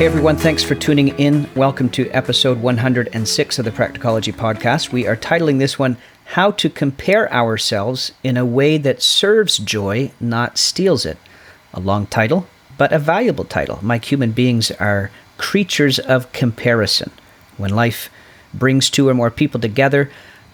Hey 0.00 0.06
everyone, 0.06 0.38
thanks 0.38 0.62
for 0.62 0.74
tuning 0.74 1.08
in. 1.18 1.46
Welcome 1.54 1.90
to 1.90 2.08
episode 2.08 2.62
106 2.62 3.58
of 3.58 3.64
the 3.66 3.70
Practicology 3.70 4.32
Podcast. 4.32 4.92
We 4.92 5.06
are 5.06 5.14
titling 5.14 5.58
this 5.58 5.78
one 5.78 5.98
How 6.24 6.52
to 6.52 6.70
Compare 6.70 7.30
Ourselves 7.30 8.10
in 8.24 8.38
a 8.38 8.46
Way 8.46 8.78
That 8.78 9.02
Serves 9.02 9.58
Joy, 9.58 10.10
Not 10.18 10.56
Steals 10.56 11.04
It. 11.04 11.18
A 11.74 11.80
long 11.80 12.06
title, 12.06 12.46
but 12.78 12.94
a 12.94 12.98
valuable 12.98 13.44
title. 13.44 13.78
Like 13.82 14.10
human 14.10 14.32
beings 14.32 14.70
are 14.70 15.10
creatures 15.36 15.98
of 15.98 16.32
comparison. 16.32 17.10
When 17.58 17.68
life 17.68 18.08
brings 18.54 18.88
two 18.88 19.06
or 19.06 19.12
more 19.12 19.30
people 19.30 19.60
together, 19.60 20.10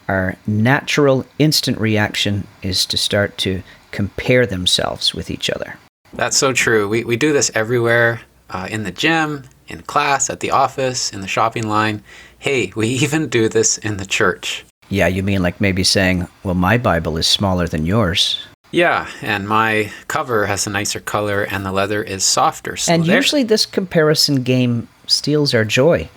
our 0.08 0.34
natural 0.48 1.24
instant 1.38 1.78
reaction 1.78 2.48
is 2.62 2.84
to 2.86 2.96
start 2.96 3.38
to 3.38 3.62
compare 3.92 4.44
themselves 4.44 5.14
with 5.14 5.30
each 5.30 5.48
other. 5.48 5.78
That's 6.12 6.36
so 6.36 6.52
true. 6.52 6.88
We, 6.88 7.04
we 7.04 7.16
do 7.16 7.32
this 7.32 7.52
everywhere 7.54 8.22
uh, 8.50 8.68
in 8.70 8.84
the 8.84 8.90
gym, 8.92 9.44
in 9.68 9.82
class, 9.82 10.30
at 10.30 10.40
the 10.40 10.50
office, 10.50 11.12
in 11.12 11.20
the 11.20 11.28
shopping 11.28 11.68
line. 11.68 12.02
Hey, 12.38 12.72
we 12.76 12.88
even 13.04 13.28
do 13.28 13.48
this 13.48 13.78
in 13.78 13.96
the 13.96 14.06
church. 14.06 14.64
Yeah, 14.88 15.08
you 15.08 15.22
mean 15.22 15.42
like 15.42 15.60
maybe 15.60 15.82
saying, 15.82 16.28
well, 16.44 16.54
my 16.54 16.78
Bible 16.78 17.16
is 17.16 17.26
smaller 17.26 17.66
than 17.66 17.86
yours. 17.86 18.40
Yeah, 18.70 19.08
and 19.22 19.48
my 19.48 19.90
cover 20.08 20.46
has 20.46 20.66
a 20.66 20.70
nicer 20.70 21.00
color 21.00 21.42
and 21.42 21.64
the 21.64 21.72
leather 21.72 22.02
is 22.02 22.24
softer. 22.24 22.76
So 22.76 22.92
and 22.92 23.04
there- 23.04 23.16
usually 23.16 23.42
this 23.42 23.66
comparison 23.66 24.42
game 24.42 24.88
steals 25.06 25.54
our 25.54 25.64
joy. 25.64 26.08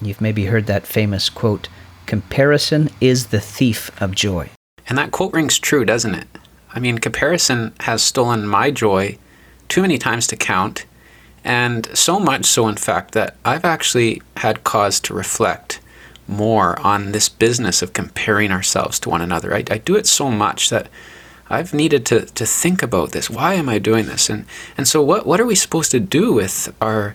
You've 0.00 0.20
maybe 0.20 0.46
heard 0.46 0.66
that 0.66 0.86
famous 0.86 1.28
quote 1.28 1.68
comparison 2.06 2.90
is 3.00 3.28
the 3.28 3.40
thief 3.40 3.90
of 4.00 4.14
joy. 4.14 4.50
And 4.86 4.98
that 4.98 5.10
quote 5.10 5.32
rings 5.32 5.58
true, 5.58 5.84
doesn't 5.84 6.14
it? 6.14 6.28
I 6.74 6.78
mean, 6.80 6.98
comparison 6.98 7.72
has 7.80 8.02
stolen 8.02 8.46
my 8.46 8.70
joy 8.70 9.16
too 9.68 9.80
many 9.82 9.96
times 9.98 10.26
to 10.28 10.36
count, 10.36 10.84
and 11.44 11.86
so 11.96 12.18
much 12.18 12.46
so, 12.46 12.66
in 12.68 12.76
fact, 12.76 13.12
that 13.12 13.36
I've 13.44 13.64
actually 13.64 14.22
had 14.38 14.64
cause 14.64 14.98
to 15.00 15.14
reflect 15.14 15.80
more 16.26 16.80
on 16.80 17.12
this 17.12 17.28
business 17.28 17.82
of 17.82 17.92
comparing 17.92 18.50
ourselves 18.50 18.98
to 19.00 19.10
one 19.10 19.20
another. 19.20 19.54
I, 19.54 19.62
I 19.70 19.78
do 19.78 19.94
it 19.94 20.06
so 20.06 20.30
much 20.30 20.70
that 20.70 20.88
I've 21.50 21.74
needed 21.74 22.06
to, 22.06 22.24
to 22.24 22.46
think 22.46 22.82
about 22.82 23.12
this. 23.12 23.28
Why 23.28 23.54
am 23.54 23.68
I 23.68 23.78
doing 23.78 24.06
this? 24.06 24.30
And, 24.30 24.46
and 24.78 24.88
so, 24.88 25.02
what, 25.02 25.26
what 25.26 25.40
are 25.40 25.46
we 25.46 25.54
supposed 25.54 25.90
to 25.90 26.00
do 26.00 26.32
with 26.32 26.74
our 26.80 27.14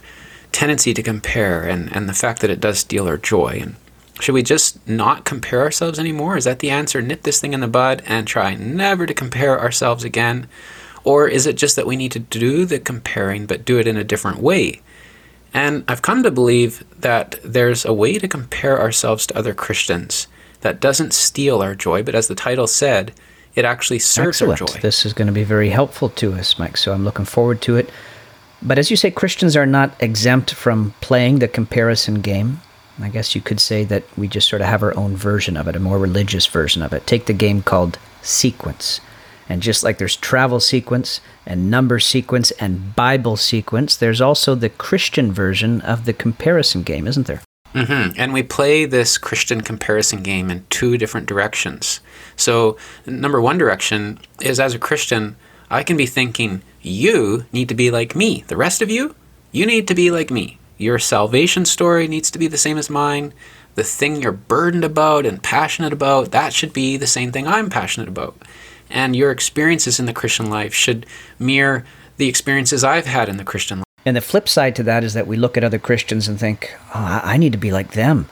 tendency 0.51 0.93
to 0.93 1.03
compare 1.03 1.67
and, 1.67 1.95
and 1.95 2.07
the 2.07 2.13
fact 2.13 2.41
that 2.41 2.51
it 2.51 2.59
does 2.59 2.79
steal 2.79 3.07
our 3.07 3.17
joy? 3.17 3.59
And 3.61 3.75
should 4.19 4.35
we 4.35 4.43
just 4.43 4.87
not 4.87 5.25
compare 5.25 5.61
ourselves 5.61 5.97
anymore? 5.97 6.37
Is 6.37 6.43
that 6.43 6.59
the 6.59 6.69
answer? 6.69 7.01
Nip 7.01 7.23
this 7.23 7.41
thing 7.41 7.53
in 7.53 7.61
the 7.61 7.67
bud 7.67 8.03
and 8.05 8.27
try 8.27 8.53
never 8.53 9.07
to 9.07 9.13
compare 9.13 9.59
ourselves 9.59 10.03
again? 10.03 10.47
Or 11.03 11.27
is 11.27 11.45
it 11.45 11.57
just 11.57 11.75
that 11.75 11.87
we 11.87 11.95
need 11.95 12.11
to 12.13 12.19
do 12.19 12.65
the 12.65 12.79
comparing 12.79 13.45
but 13.45 13.65
do 13.65 13.79
it 13.79 13.87
in 13.87 13.97
a 13.97 14.03
different 14.03 14.39
way? 14.39 14.81
And 15.53 15.83
I've 15.87 16.01
come 16.01 16.23
to 16.23 16.31
believe 16.31 16.83
that 16.99 17.39
there's 17.43 17.85
a 17.85 17.93
way 17.93 18.19
to 18.19 18.27
compare 18.27 18.79
ourselves 18.79 19.25
to 19.27 19.37
other 19.37 19.53
Christians 19.53 20.27
that 20.61 20.79
doesn't 20.79 21.13
steal 21.13 21.61
our 21.61 21.73
joy, 21.73 22.03
but 22.03 22.15
as 22.15 22.27
the 22.27 22.35
title 22.35 22.67
said, 22.67 23.13
it 23.55 23.65
actually 23.65 23.99
serves 23.99 24.41
Excellent. 24.41 24.61
our 24.61 24.67
joy. 24.67 24.79
This 24.81 25.05
is 25.05 25.13
going 25.13 25.27
to 25.27 25.33
be 25.33 25.43
very 25.43 25.69
helpful 25.69 26.09
to 26.09 26.33
us, 26.33 26.59
Mike, 26.59 26.77
so 26.77 26.93
I'm 26.93 27.03
looking 27.03 27.25
forward 27.25 27.61
to 27.63 27.77
it. 27.77 27.89
But 28.61 28.77
as 28.77 28.91
you 28.91 28.97
say, 28.97 29.09
Christians 29.09 29.55
are 29.55 29.65
not 29.65 29.95
exempt 30.01 30.53
from 30.53 30.93
playing 31.01 31.39
the 31.39 31.47
comparison 31.47 32.21
game. 32.21 32.61
I 33.01 33.09
guess 33.09 33.33
you 33.33 33.41
could 33.41 33.61
say 33.61 33.85
that 33.85 34.03
we 34.17 34.27
just 34.27 34.49
sort 34.49 34.61
of 34.61 34.67
have 34.67 34.83
our 34.83 34.95
own 34.97 35.15
version 35.15 35.55
of 35.55 35.67
it, 35.67 35.75
a 35.75 35.79
more 35.79 35.97
religious 35.97 36.45
version 36.45 36.81
of 36.81 36.91
it. 36.91 37.07
Take 37.07 37.25
the 37.25 37.33
game 37.33 37.63
called 37.63 37.97
Sequence. 38.21 38.99
And 39.49 39.63
just 39.63 39.83
like 39.83 39.97
there's 39.97 40.15
travel 40.15 40.59
sequence 40.59 41.21
and 41.45 41.71
number 41.71 41.99
sequence 41.99 42.51
and 42.51 42.95
Bible 42.95 43.35
sequence, 43.35 43.97
there's 43.97 44.21
also 44.21 44.53
the 44.53 44.69
Christian 44.69 45.33
version 45.33 45.81
of 45.81 46.05
the 46.05 46.13
comparison 46.13 46.83
game, 46.83 47.07
isn't 47.07 47.25
there? 47.25 47.41
Mm-hmm. 47.73 48.13
And 48.17 48.31
we 48.31 48.43
play 48.43 48.85
this 48.85 49.17
Christian 49.17 49.61
comparison 49.61 50.23
game 50.23 50.49
in 50.49 50.65
two 50.69 50.97
different 50.97 51.27
directions. 51.27 51.99
So, 52.35 52.77
number 53.05 53.41
one 53.41 53.57
direction 53.57 54.19
is 54.41 54.59
as 54.59 54.73
a 54.73 54.79
Christian, 54.79 55.35
I 55.69 55.83
can 55.83 55.97
be 55.97 56.05
thinking, 56.05 56.61
you 56.81 57.45
need 57.51 57.69
to 57.69 57.75
be 57.75 57.91
like 57.91 58.15
me. 58.15 58.43
The 58.47 58.57
rest 58.57 58.81
of 58.81 58.89
you, 58.89 59.15
you 59.51 59.65
need 59.65 59.87
to 59.87 59.95
be 59.95 60.09
like 60.09 60.31
me. 60.31 60.57
Your 60.77 60.97
salvation 60.97 61.65
story 61.65 62.07
needs 62.07 62.31
to 62.31 62.39
be 62.39 62.47
the 62.47 62.57
same 62.57 62.77
as 62.77 62.89
mine. 62.89 63.33
The 63.75 63.83
thing 63.83 64.21
you're 64.21 64.31
burdened 64.31 64.83
about 64.83 65.25
and 65.25 65.43
passionate 65.43 65.93
about, 65.93 66.31
that 66.31 66.53
should 66.53 66.73
be 66.73 66.97
the 66.97 67.07
same 67.07 67.31
thing 67.31 67.47
I'm 67.47 67.69
passionate 67.69 68.09
about 68.09 68.35
and 68.89 69.15
your 69.15 69.31
experiences 69.31 69.99
in 69.99 70.05
the 70.05 70.13
Christian 70.13 70.49
life 70.49 70.73
should 70.73 71.05
mirror 71.37 71.85
the 72.17 72.27
experiences 72.27 72.83
I've 72.83 73.05
had 73.05 73.29
in 73.29 73.37
the 73.37 73.43
Christian 73.43 73.79
life. 73.79 73.85
And 74.05 74.15
the 74.15 74.21
flip 74.21 74.47
side 74.47 74.75
to 74.77 74.83
that 74.83 75.03
is 75.03 75.13
that 75.13 75.27
we 75.27 75.37
look 75.37 75.57
at 75.57 75.63
other 75.63 75.79
Christians 75.79 76.27
and 76.27 76.39
think, 76.39 76.75
oh, 76.95 77.21
I 77.23 77.37
need 77.37 77.51
to 77.51 77.57
be 77.57 77.71
like 77.71 77.91
them. 77.93 78.29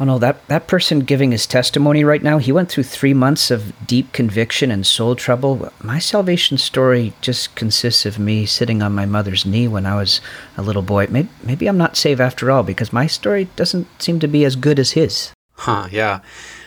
Oh 0.00 0.04
no, 0.04 0.18
that, 0.20 0.46
that 0.46 0.68
person 0.68 1.00
giving 1.00 1.32
his 1.32 1.44
testimony 1.44 2.04
right 2.04 2.22
now, 2.22 2.38
he 2.38 2.52
went 2.52 2.68
through 2.68 2.84
three 2.84 3.14
months 3.14 3.50
of 3.50 3.72
deep 3.84 4.12
conviction 4.12 4.70
and 4.70 4.86
soul 4.86 5.16
trouble. 5.16 5.72
My 5.82 5.98
salvation 5.98 6.56
story 6.56 7.14
just 7.20 7.56
consists 7.56 8.06
of 8.06 8.16
me 8.16 8.46
sitting 8.46 8.80
on 8.80 8.94
my 8.94 9.06
mother's 9.06 9.44
knee 9.44 9.66
when 9.66 9.86
I 9.86 9.96
was 9.96 10.20
a 10.56 10.62
little 10.62 10.82
boy. 10.82 11.08
Maybe, 11.10 11.28
maybe 11.42 11.66
I'm 11.66 11.78
not 11.78 11.96
saved 11.96 12.20
after 12.20 12.48
all 12.48 12.62
because 12.62 12.92
my 12.92 13.08
story 13.08 13.48
doesn't 13.56 13.88
seem 14.00 14.20
to 14.20 14.28
be 14.28 14.44
as 14.44 14.54
good 14.54 14.78
as 14.78 14.92
his. 14.92 15.32
Huh, 15.54 15.88
yeah 15.90 16.20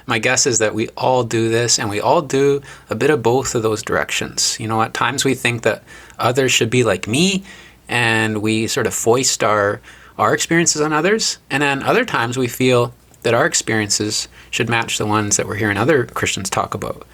my 0.06 0.20
guess 0.20 0.46
is 0.46 0.60
that 0.60 0.74
we 0.74 0.90
all 0.90 1.24
do 1.24 1.50
this 1.50 1.80
and 1.80 1.90
we 1.90 2.02
all 2.02 2.22
do 2.22 2.62
a 2.90 2.96
bit 2.96 3.10
of 3.10 3.24
both 3.24 3.56
of 3.56 3.64
those 3.64 3.84
directions. 3.84 4.60
You 4.60 4.68
know, 4.68 4.82
at 4.82 4.94
times 4.94 5.26
we 5.26 5.36
think 5.36 5.64
that 5.64 5.84
others 6.20 6.52
should 6.52 6.70
be 6.70 6.84
like 6.84 7.08
me 7.08 7.44
and 7.88 8.42
we 8.42 8.68
sort 8.68 8.88
of 8.88 8.94
foist 8.94 9.44
our 9.44 9.82
our 10.18 10.34
experiences 10.34 10.82
on 10.82 10.94
others, 10.94 11.40
and 11.50 11.64
then 11.64 11.82
other 11.82 12.06
times 12.06 12.38
we 12.38 12.48
feel 12.48 12.94
that 13.24 13.34
our 13.34 13.46
experiences 13.46 14.28
should 14.52 14.70
match 14.70 14.98
the 14.98 15.06
ones 15.06 15.38
that 15.38 15.48
we're 15.48 15.56
hearing 15.56 15.78
other 15.78 16.06
Christians 16.06 16.50
talk 16.50 16.74
about. 16.74 17.06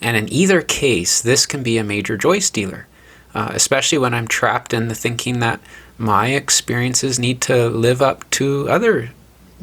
And 0.00 0.16
in 0.16 0.32
either 0.32 0.62
case, 0.62 1.20
this 1.20 1.46
can 1.46 1.62
be 1.62 1.78
a 1.78 1.84
major 1.84 2.16
joy 2.16 2.38
stealer, 2.38 2.86
uh, 3.34 3.50
especially 3.52 3.98
when 3.98 4.14
I'm 4.14 4.28
trapped 4.28 4.72
in 4.72 4.88
the 4.88 4.94
thinking 4.94 5.40
that 5.40 5.60
my 5.98 6.28
experiences 6.28 7.18
need 7.18 7.40
to 7.42 7.68
live 7.68 8.02
up 8.02 8.28
to 8.30 8.68
other 8.68 9.10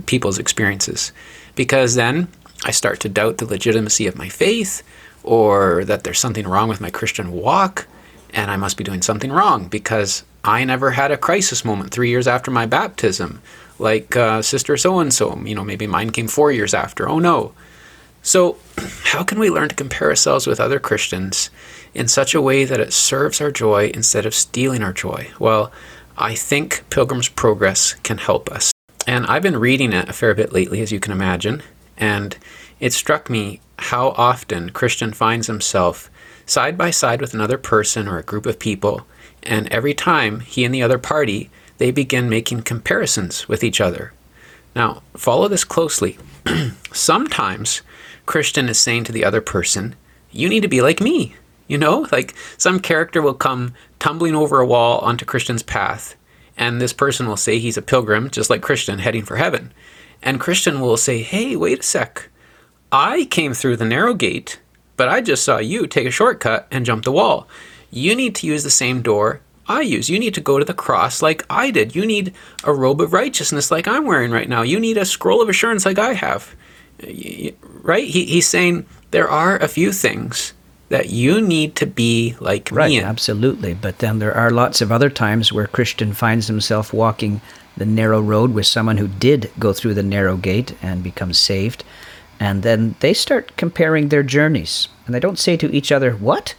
people's 0.06 0.40
experiences. 0.40 1.12
Because 1.56 1.96
then 1.96 2.28
I 2.64 2.72
start 2.72 3.00
to 3.02 3.10
doubt 3.10 3.38
the 3.38 3.46
legitimacy 3.46 4.08
of 4.08 4.18
my 4.18 4.30
faith 4.30 4.84
or 5.24 5.84
that 5.86 6.04
there's 6.04 6.20
something 6.20 6.48
wrong 6.48 6.70
with 6.70 6.82
my 6.82 6.90
Christian 6.90 7.32
walk 7.32 7.88
and 8.34 8.50
I 8.50 8.58
must 8.58 8.78
be 8.78 8.84
doing 8.84 9.02
something 9.02 9.32
wrong 9.32 9.68
because 9.68 10.24
I 10.44 10.64
never 10.64 10.92
had 10.92 11.12
a 11.12 11.18
crisis 11.18 11.66
moment 11.66 11.92
three 11.92 12.10
years 12.10 12.28
after 12.28 12.50
my 12.50 12.66
baptism, 12.66 13.42
like 13.78 14.16
uh, 14.16 14.42
Sister 14.42 14.78
so 14.78 15.00
and 15.00 15.14
so. 15.14 15.38
You 15.40 15.56
know, 15.56 15.64
maybe 15.64 15.88
mine 15.88 16.12
came 16.12 16.28
four 16.28 16.52
years 16.52 16.74
after. 16.74 17.08
Oh 17.08 17.20
no. 17.20 17.54
So, 18.24 18.58
how 19.04 19.24
can 19.24 19.40
we 19.40 19.50
learn 19.50 19.70
to 19.70 19.76
compare 19.76 20.10
ourselves 20.10 20.48
with 20.48 20.60
other 20.60 20.80
Christians 20.80 21.50
in 21.94 22.08
such 22.08 22.34
a 22.34 22.42
way 22.42 22.66
that 22.66 22.80
it 22.80 22.94
serves 22.94 23.42
our 23.42 23.52
joy 23.52 23.92
instead 23.94 24.26
of 24.26 24.34
stealing 24.34 24.84
our 24.84 24.94
joy? 24.94 25.30
Well, 25.40 25.72
I 26.18 26.36
think 26.36 26.84
Pilgrim's 26.90 27.30
Progress 27.30 27.96
can 27.96 28.18
help 28.18 28.50
us. 28.52 28.72
And 29.08 29.26
I've 29.26 29.42
been 29.42 29.58
reading 29.58 29.92
it 29.94 30.08
a 30.08 30.14
fair 30.14 30.36
bit 30.36 30.54
lately, 30.54 30.82
as 30.82 30.92
you 30.92 31.00
can 31.00 31.12
imagine. 31.12 31.64
And 32.01 32.35
it 32.81 32.91
struck 32.91 33.29
me 33.29 33.62
how 33.78 34.09
often 34.09 34.72
Christian 34.72 35.13
finds 35.13 35.47
himself 35.47 36.09
side 36.45 36.78
by 36.78 36.91
side 36.91 37.22
with 37.22 37.34
another 37.34 37.57
person 37.57 38.07
or 38.07 38.17
a 38.17 38.23
group 38.23 38.45
of 38.45 38.59
people, 38.59 39.07
and 39.44 39.72
every 39.72 39.94
time 39.94 40.41
he 40.41 40.66
and 40.66 40.73
the 40.73 40.84
other 40.84 40.97
party, 40.97 41.50
they 41.78 41.91
begin 41.91 42.29
making 42.29 42.63
comparisons 42.63 43.47
with 43.47 43.63
each 43.63 43.79
other. 43.79 44.13
Now, 44.75 45.03
follow 45.16 45.47
this 45.47 45.63
closely. 45.63 46.17
Sometimes 46.91 47.81
Christian 48.25 48.69
is 48.69 48.79
saying 48.79 49.06
to 49.06 49.12
the 49.12 49.25
other 49.25 49.41
person, 49.41 49.95
You 50.31 50.50
need 50.50 50.62
to 50.62 50.68
be 50.68 50.81
like 50.81 51.01
me. 51.01 51.36
You 51.68 51.77
know, 51.77 52.07
like 52.12 52.36
some 52.57 52.80
character 52.80 53.21
will 53.21 53.33
come 53.33 53.74
tumbling 54.00 54.36
over 54.36 54.59
a 54.59 54.65
wall 54.65 55.00
onto 55.00 55.25
Christian's 55.25 55.63
path, 55.63 56.15
and 56.57 56.81
this 56.81 56.94
person 56.94 57.27
will 57.27 57.38
say 57.38 57.59
he's 57.59 57.77
a 57.77 57.81
pilgrim, 57.81 58.30
just 58.30 58.50
like 58.50 58.62
Christian, 58.62 59.00
heading 59.00 59.24
for 59.24 59.38
heaven. 59.38 59.71
And 60.21 60.39
Christian 60.39 60.79
will 60.79 60.97
say, 60.97 61.21
Hey, 61.21 61.56
wait 61.56 61.79
a 61.79 61.83
sec. 61.83 62.29
I 62.91 63.25
came 63.25 63.53
through 63.53 63.77
the 63.77 63.85
narrow 63.85 64.13
gate, 64.13 64.59
but 64.97 65.07
I 65.07 65.21
just 65.21 65.44
saw 65.44 65.57
you 65.57 65.88
take 65.88 66.07
a 66.07 66.12
shortcut 66.12 66.68
and 66.71 66.85
jump 66.85 67.06
the 67.06 67.12
wall. 67.12 67.47
You 67.89 68.15
need 68.15 68.35
to 68.35 68.47
use 68.47 68.63
the 68.63 68.69
same 68.69 69.01
door 69.01 69.41
I 69.68 69.81
use. 69.81 70.09
You 70.09 70.19
need 70.19 70.33
to 70.33 70.41
go 70.41 70.59
to 70.59 70.65
the 70.65 70.73
cross 70.73 71.21
like 71.21 71.45
I 71.50 71.71
did. 71.71 71.95
You 71.95 72.06
need 72.06 72.33
a 72.63 72.73
robe 72.73 73.00
of 73.00 73.13
righteousness 73.13 73.71
like 73.71 73.88
I'm 73.88 74.06
wearing 74.06 74.31
right 74.31 74.50
now. 74.50 74.63
You 74.63 74.79
need 74.79 74.97
a 74.97 75.06
scroll 75.06 75.41
of 75.41 75.50
assurance 75.50 75.85
like 75.85 76.00
I 76.00 76.13
have. 76.13 76.53
Right? 77.01 78.07
He, 78.07 78.25
he's 78.25 78.47
saying 78.47 78.85
there 79.12 79.29
are 79.29 79.57
a 79.57 79.68
few 79.68 79.91
things 79.91 80.53
that 80.89 81.09
you 81.09 81.39
need 81.39 81.75
to 81.77 81.85
be 81.85 82.35
like 82.41 82.69
right, 82.71 82.89
me. 82.89 83.00
Right, 83.00 83.07
absolutely. 83.07 83.73
But 83.73 84.00
then 84.00 84.19
there 84.19 84.35
are 84.35 84.51
lots 84.51 84.81
of 84.81 84.91
other 84.91 85.09
times 85.09 85.53
where 85.53 85.68
Christian 85.68 86.12
finds 86.12 86.47
himself 86.47 86.91
walking 86.91 87.39
the 87.77 87.85
narrow 87.85 88.21
road 88.21 88.53
with 88.53 88.65
someone 88.65 88.97
who 88.97 89.07
did 89.07 89.51
go 89.59 89.73
through 89.73 89.94
the 89.94 90.03
narrow 90.03 90.38
gate 90.38 90.75
and 90.81 91.03
become 91.03 91.33
saved. 91.33 91.83
And 92.39 92.63
then 92.63 92.95
they 93.00 93.13
start 93.13 93.56
comparing 93.57 94.09
their 94.09 94.23
journeys. 94.23 94.88
And 95.06 95.13
they 95.13 95.19
don't 95.19 95.39
say 95.39 95.57
to 95.57 95.73
each 95.73 95.91
other, 95.91 96.13
What? 96.13 96.56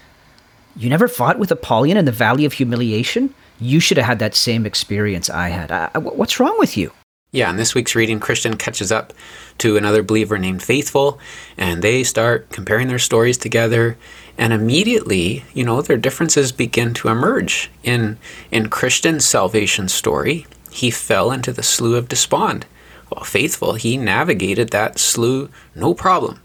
You 0.74 0.88
never 0.88 1.08
fought 1.08 1.38
with 1.38 1.50
Apollyon 1.50 1.98
in 1.98 2.06
the 2.06 2.12
Valley 2.12 2.44
of 2.44 2.54
Humiliation? 2.54 3.34
you 3.62 3.80
should 3.80 3.96
have 3.96 4.06
had 4.06 4.18
that 4.18 4.34
same 4.34 4.66
experience 4.66 5.30
I 5.30 5.48
had. 5.48 5.70
Uh, 5.70 6.00
what's 6.00 6.40
wrong 6.40 6.56
with 6.58 6.76
you? 6.76 6.92
Yeah, 7.30 7.48
in 7.48 7.56
this 7.56 7.74
week's 7.74 7.94
reading, 7.94 8.20
Christian 8.20 8.58
catches 8.58 8.92
up 8.92 9.14
to 9.58 9.76
another 9.78 10.02
believer 10.02 10.38
named 10.38 10.62
Faithful, 10.62 11.18
and 11.56 11.80
they 11.80 12.04
start 12.04 12.50
comparing 12.50 12.88
their 12.88 12.98
stories 12.98 13.38
together. 13.38 13.96
And 14.36 14.52
immediately, 14.52 15.44
you 15.54 15.64
know, 15.64 15.80
their 15.80 15.96
differences 15.96 16.52
begin 16.52 16.92
to 16.94 17.08
emerge. 17.08 17.70
In 17.82 18.18
in 18.50 18.68
Christian's 18.68 19.24
salvation 19.24 19.88
story, 19.88 20.46
he 20.72 20.90
fell 20.90 21.30
into 21.30 21.52
the 21.52 21.62
slough 21.62 21.94
of 21.94 22.08
despond. 22.08 22.66
While 23.08 23.24
Faithful, 23.24 23.74
he 23.74 23.96
navigated 23.96 24.70
that 24.70 24.98
slough 24.98 25.50
no 25.74 25.94
problem. 25.94 26.40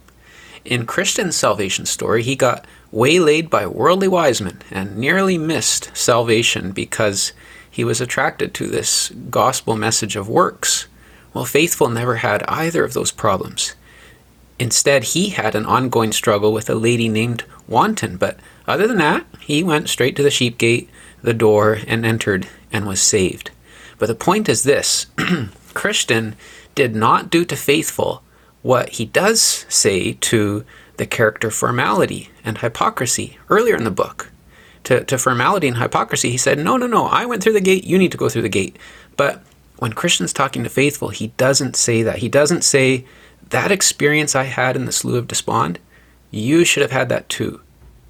In 0.66 0.86
Christian's 0.86 1.36
salvation 1.36 1.86
story, 1.86 2.24
he 2.24 2.36
got 2.36 2.66
waylaid 2.92 3.50
by 3.50 3.66
worldly 3.66 4.08
wise 4.08 4.42
men 4.42 4.62
and 4.70 4.98
nearly 4.98 5.38
missed 5.38 5.96
salvation 5.96 6.72
because 6.72 7.32
he 7.70 7.84
was 7.84 8.02
attracted 8.02 8.54
to 8.54 8.68
this 8.68 9.10
gospel 9.30 9.78
message 9.78 10.16
of 10.16 10.28
works. 10.28 10.88
Well, 11.34 11.46
Faithful 11.46 11.90
never 11.90 12.18
had 12.18 12.44
either 12.48 12.84
of 12.84 12.94
those 12.94 13.12
problems. 13.12 13.76
Instead, 14.60 15.04
he 15.04 15.30
had 15.30 15.56
an 15.56 15.66
ongoing 15.66 16.12
struggle 16.12 16.52
with 16.52 16.70
a 16.70 16.76
lady 16.76 17.08
named 17.08 17.44
Wanton, 17.68 18.18
but 18.18 18.40
other 18.68 18.88
than 18.88 18.98
that, 18.98 19.26
he 19.40 19.64
went 19.64 19.90
straight 19.90 20.16
to 20.16 20.24
the 20.24 20.32
sheep 20.32 20.58
gate, 20.58 20.90
the 21.22 21.34
door, 21.34 21.78
and 21.88 22.06
entered 22.06 22.48
and 22.72 22.88
was 22.88 23.00
saved. 23.00 23.52
But 23.98 24.08
the 24.08 24.16
point 24.16 24.50
is 24.50 24.64
this 24.64 25.08
Christian 25.74 26.36
did 26.76 26.96
not 26.96 27.30
do 27.30 27.46
to 27.46 27.56
Faithful 27.56 28.24
what 28.62 28.90
he 28.90 29.06
does 29.06 29.66
say 29.70 30.14
to 30.14 30.66
the 30.98 31.06
character 31.06 31.50
formality 31.50 32.30
and 32.44 32.58
hypocrisy 32.58 33.38
earlier 33.50 33.76
in 33.76 33.84
the 33.84 33.92
book 33.92 34.32
to, 34.88 35.04
to 35.04 35.18
formality 35.18 35.68
and 35.68 35.78
hypocrisy, 35.78 36.32
he 36.32 36.38
said, 36.38 36.58
No, 36.60 36.78
no, 36.78 36.88
no, 36.88 37.08
I 37.08 37.26
went 37.26 37.44
through 37.44 37.54
the 37.54 37.62
gate, 37.62 37.84
you 37.84 37.98
need 37.98 38.14
to 38.14 38.18
go 38.18 38.30
through 38.30 38.44
the 38.44 38.50
gate. 38.50 38.78
But 39.18 39.44
when 39.80 39.92
Christian's 39.92 40.32
talking 40.32 40.64
to 40.64 40.70
faithful, 40.70 41.10
he 41.10 41.28
doesn't 41.36 41.76
say 41.76 42.04
that. 42.04 42.20
He 42.20 42.30
doesn't 42.30 42.64
say, 42.64 43.04
That 43.50 43.70
experience 43.70 44.34
I 44.34 44.44
had 44.44 44.78
in 44.78 44.86
the 44.86 44.94
slough 44.94 45.16
of 45.16 45.28
despond, 45.28 45.80
you 46.32 46.64
should 46.64 46.84
have 46.84 46.92
had 46.92 47.10
that 47.10 47.28
too. 47.28 47.60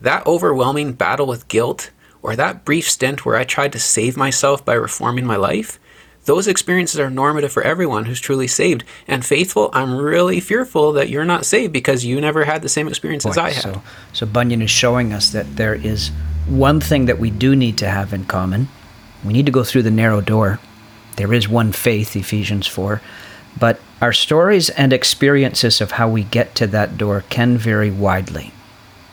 That 0.01 0.25
overwhelming 0.27 0.93
battle 0.93 1.25
with 1.25 1.47
guilt, 1.47 1.89
or 2.27 2.35
that 2.35 2.65
brief 2.65 2.89
stint 2.89 3.25
where 3.25 3.37
I 3.37 3.45
tried 3.45 3.71
to 3.71 3.79
save 3.79 4.17
myself 4.17 4.65
by 4.65 4.73
reforming 4.73 5.25
my 5.25 5.37
life, 5.37 5.79
those 6.25 6.45
experiences 6.45 6.99
are 6.99 7.09
normative 7.09 7.53
for 7.53 7.63
everyone 7.63 8.03
who's 8.03 8.19
truly 8.19 8.47
saved. 8.47 8.83
And 9.07 9.25
faithful, 9.25 9.69
I'm 9.71 9.95
really 9.95 10.41
fearful 10.41 10.91
that 10.91 11.07
you're 11.07 11.23
not 11.23 11.45
saved 11.45 11.71
because 11.71 12.03
you 12.03 12.19
never 12.19 12.43
had 12.43 12.61
the 12.61 12.67
same 12.67 12.89
experience 12.89 13.23
Boy, 13.23 13.29
as 13.29 13.37
I 13.37 13.51
had. 13.51 13.63
So, 13.63 13.81
so 14.11 14.25
Bunyan 14.25 14.61
is 14.61 14.69
showing 14.69 15.13
us 15.13 15.29
that 15.31 15.55
there 15.55 15.73
is 15.73 16.09
one 16.47 16.81
thing 16.81 17.05
that 17.05 17.17
we 17.17 17.29
do 17.29 17.55
need 17.55 17.77
to 17.77 17.87
have 17.87 18.11
in 18.11 18.25
common. 18.25 18.67
We 19.23 19.31
need 19.31 19.45
to 19.45 19.51
go 19.53 19.63
through 19.63 19.83
the 19.83 19.91
narrow 19.91 20.19
door. 20.19 20.59
There 21.15 21.33
is 21.33 21.47
one 21.47 21.71
faith, 21.71 22.13
Ephesians 22.13 22.67
4, 22.67 23.01
but 23.57 23.79
our 24.01 24.11
stories 24.11 24.69
and 24.71 24.91
experiences 24.91 25.79
of 25.79 25.91
how 25.91 26.09
we 26.09 26.23
get 26.23 26.55
to 26.55 26.67
that 26.67 26.97
door 26.97 27.23
can 27.29 27.57
vary 27.57 27.89
widely. 27.89 28.51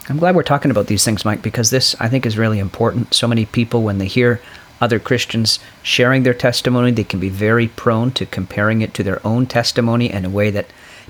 I'm 0.08 0.18
glad 0.18 0.36
we're 0.36 0.42
talking 0.42 0.70
about 0.70 0.86
these 0.86 1.04
things, 1.04 1.24
Mike, 1.24 1.40
because 1.40 1.70
this, 1.70 1.96
I 1.98 2.08
think, 2.08 2.26
is 2.26 2.36
really 2.36 2.58
important. 2.58 3.14
So 3.14 3.26
many 3.26 3.46
people, 3.46 3.82
when 3.82 3.98
they 3.98 4.06
hear 4.06 4.40
other 4.80 4.98
Christians 4.98 5.58
sharing 5.82 6.24
their 6.24 6.34
testimony, 6.34 6.90
they 6.90 7.04
can 7.04 7.20
be 7.20 7.30
very 7.30 7.68
prone 7.68 8.10
to 8.12 8.26
comparing 8.26 8.82
it 8.82 8.92
to 8.94 9.02
their 9.02 9.26
own 9.26 9.46
testimony 9.46 10.10
in 10.10 10.26
a 10.26 10.30
way 10.30 10.50
that 10.50 10.66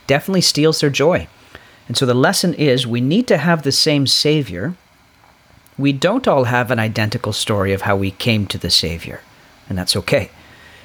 definitely 0.07 0.43
steals 0.43 0.81
their 0.81 0.91
joy. 0.91 1.27
And 1.89 1.97
so 1.97 2.07
the 2.07 2.15
lesson 2.15 2.55
is 2.55 2.87
we 2.87 3.01
need 3.01 3.27
to 3.29 3.39
have 3.39 3.63
the 3.63 3.73
same 3.73 4.07
Savior, 4.07 4.75
we 5.77 5.93
don't 5.93 6.29
all 6.29 6.45
have 6.45 6.71
an 6.71 6.79
identical 6.79 7.33
story 7.33 7.73
of 7.73 7.83
how 7.83 7.97
we 7.97 8.13
came 8.13 8.47
to 8.47 8.59
the 8.59 8.71
Savior, 8.71 9.21
and 9.69 9.77
that's 9.77 9.97
okay. 9.97 10.31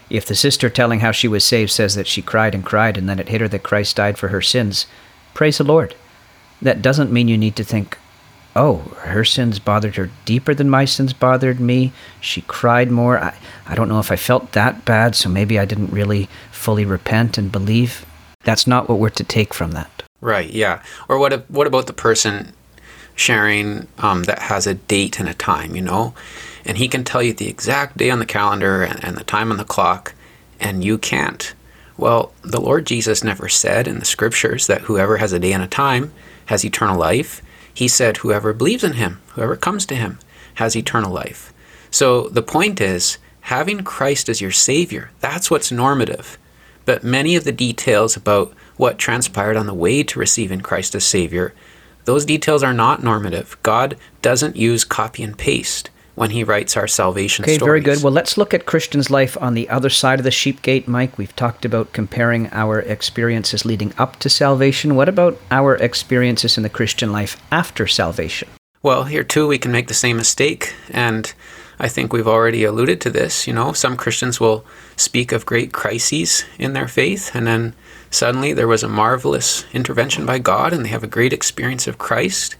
If 0.09 0.25
the 0.25 0.33
sister 0.33 0.69
telling 0.69 1.01
how 1.01 1.11
she 1.11 1.27
was 1.27 1.45
saved 1.45 1.69
says 1.69 1.93
that 1.93 2.07
she 2.07 2.23
cried 2.23 2.55
and 2.55 2.65
cried 2.65 2.97
and 2.97 3.07
then 3.07 3.19
it 3.19 3.29
hit 3.29 3.41
her 3.41 3.47
that 3.49 3.61
Christ 3.61 3.95
died 3.95 4.17
for 4.17 4.29
her 4.29 4.41
sins, 4.41 4.87
praise 5.35 5.59
the 5.59 5.63
Lord. 5.63 5.93
That 6.61 6.81
doesn't 6.81 7.11
mean 7.11 7.27
you 7.27 7.37
need 7.37 7.55
to 7.55 7.63
think, 7.63 7.97
oh, 8.55 8.77
her 9.01 9.23
sins 9.23 9.59
bothered 9.59 9.95
her 9.95 10.09
deeper 10.25 10.53
than 10.53 10.69
my 10.69 10.85
sins 10.85 11.13
bothered 11.13 11.59
me. 11.59 11.93
She 12.19 12.41
cried 12.41 12.91
more. 12.91 13.17
I, 13.17 13.37
I 13.65 13.75
don't 13.75 13.89
know 13.89 13.99
if 13.99 14.11
I 14.11 14.15
felt 14.15 14.51
that 14.51 14.85
bad, 14.85 15.15
so 15.15 15.29
maybe 15.29 15.57
I 15.57 15.65
didn't 15.65 15.91
really 15.91 16.27
fully 16.51 16.85
repent 16.85 17.37
and 17.37 17.51
believe. 17.51 18.05
That's 18.43 18.67
not 18.67 18.89
what 18.89 18.99
we're 18.99 19.09
to 19.09 19.23
take 19.23 19.53
from 19.53 19.71
that. 19.71 20.03
Right, 20.21 20.49
yeah. 20.49 20.81
Or 21.07 21.17
what, 21.17 21.49
what 21.49 21.67
about 21.67 21.87
the 21.87 21.93
person 21.93 22.53
sharing 23.15 23.87
um, 23.97 24.23
that 24.23 24.39
has 24.39 24.67
a 24.67 24.73
date 24.73 25.19
and 25.19 25.29
a 25.29 25.33
time, 25.33 25.75
you 25.75 25.81
know? 25.81 26.13
And 26.65 26.77
he 26.77 26.87
can 26.87 27.03
tell 27.03 27.23
you 27.23 27.33
the 27.33 27.47
exact 27.47 27.97
day 27.97 28.09
on 28.09 28.19
the 28.19 28.25
calendar 28.25 28.83
and, 28.83 29.03
and 29.03 29.15
the 29.15 29.23
time 29.23 29.51
on 29.51 29.57
the 29.57 29.63
clock, 29.65 30.13
and 30.59 30.83
you 30.83 30.97
can't. 30.97 31.53
Well, 31.97 32.33
the 32.43 32.61
Lord 32.61 32.85
Jesus 32.85 33.23
never 33.23 33.49
said 33.49 33.87
in 33.87 33.99
the 33.99 34.05
scriptures 34.05 34.67
that 34.67 34.81
whoever 34.81 35.17
has 35.17 35.33
a 35.33 35.39
day 35.39 35.53
and 35.53 35.63
a 35.63 35.67
time 35.67 36.13
has 36.49 36.65
eternal 36.65 36.99
life. 36.99 37.41
He 37.73 37.87
said, 37.87 38.17
whoever 38.17 38.53
believes 38.53 38.83
in 38.83 38.93
him, 38.93 39.21
whoever 39.29 39.55
comes 39.55 39.85
to 39.87 39.95
him, 39.95 40.19
has 40.55 40.75
eternal 40.75 41.11
life. 41.11 41.53
So 41.89 42.27
the 42.29 42.43
point 42.43 42.81
is, 42.81 43.17
having 43.41 43.83
Christ 43.83 44.29
as 44.29 44.41
your 44.41 44.51
Savior, 44.51 45.11
that's 45.19 45.49
what's 45.49 45.71
normative. 45.71 46.37
But 46.85 47.03
many 47.03 47.35
of 47.35 47.43
the 47.43 47.51
details 47.51 48.17
about 48.17 48.53
what 48.77 48.97
transpired 48.97 49.57
on 49.57 49.67
the 49.67 49.73
way 49.73 50.03
to 50.03 50.19
receiving 50.19 50.61
Christ 50.61 50.93
as 50.95 51.03
Savior 51.03 51.53
those 52.05 52.25
details 52.25 52.63
are 52.63 52.73
not 52.73 53.03
normative. 53.03 53.55
God 53.61 53.95
doesn't 54.23 54.55
use 54.55 54.83
copy 54.83 55.21
and 55.21 55.37
paste 55.37 55.91
when 56.19 56.31
he 56.31 56.43
writes 56.43 56.75
our 56.75 56.87
salvation 56.87 57.45
okay, 57.45 57.55
stories. 57.55 57.69
very 57.69 57.79
good. 57.79 58.03
Well, 58.03 58.11
let's 58.11 58.37
look 58.37 58.53
at 58.53 58.65
Christian's 58.65 59.09
life 59.09 59.37
on 59.39 59.53
the 59.53 59.69
other 59.69 59.89
side 59.89 60.19
of 60.19 60.25
the 60.25 60.31
sheep 60.31 60.61
gate, 60.61 60.85
Mike. 60.85 61.17
We've 61.17 61.35
talked 61.35 61.63
about 61.63 61.93
comparing 61.93 62.49
our 62.51 62.79
experiences 62.81 63.63
leading 63.63 63.93
up 63.97 64.17
to 64.17 64.29
salvation. 64.29 64.95
What 64.95 65.07
about 65.07 65.39
our 65.49 65.75
experiences 65.77 66.57
in 66.57 66.63
the 66.63 66.69
Christian 66.69 67.13
life 67.13 67.41
after 67.51 67.87
salvation? 67.87 68.49
Well, 68.83 69.05
here 69.05 69.23
too, 69.23 69.47
we 69.47 69.57
can 69.57 69.71
make 69.71 69.87
the 69.87 69.93
same 69.93 70.17
mistake. 70.17 70.75
And 70.89 71.33
I 71.79 71.87
think 71.87 72.11
we've 72.11 72.27
already 72.27 72.65
alluded 72.65 72.99
to 73.01 73.09
this. 73.09 73.47
You 73.47 73.53
know, 73.53 73.71
some 73.71 73.95
Christians 73.95 74.41
will 74.41 74.65
speak 74.97 75.31
of 75.31 75.45
great 75.45 75.71
crises 75.71 76.43
in 76.57 76.73
their 76.73 76.89
faith, 76.89 77.33
and 77.33 77.47
then 77.47 77.73
Suddenly, 78.11 78.53
there 78.53 78.67
was 78.67 78.81
a 78.81 78.89
marvelous 78.89 79.65
intervention 79.71 80.25
by 80.25 80.39
God, 80.39 80.73
and 80.73 80.83
they 80.83 80.89
have 80.89 81.03
a 81.03 81.07
great 81.07 81.31
experience 81.31 81.87
of 81.87 81.99
Christ. 81.99 82.55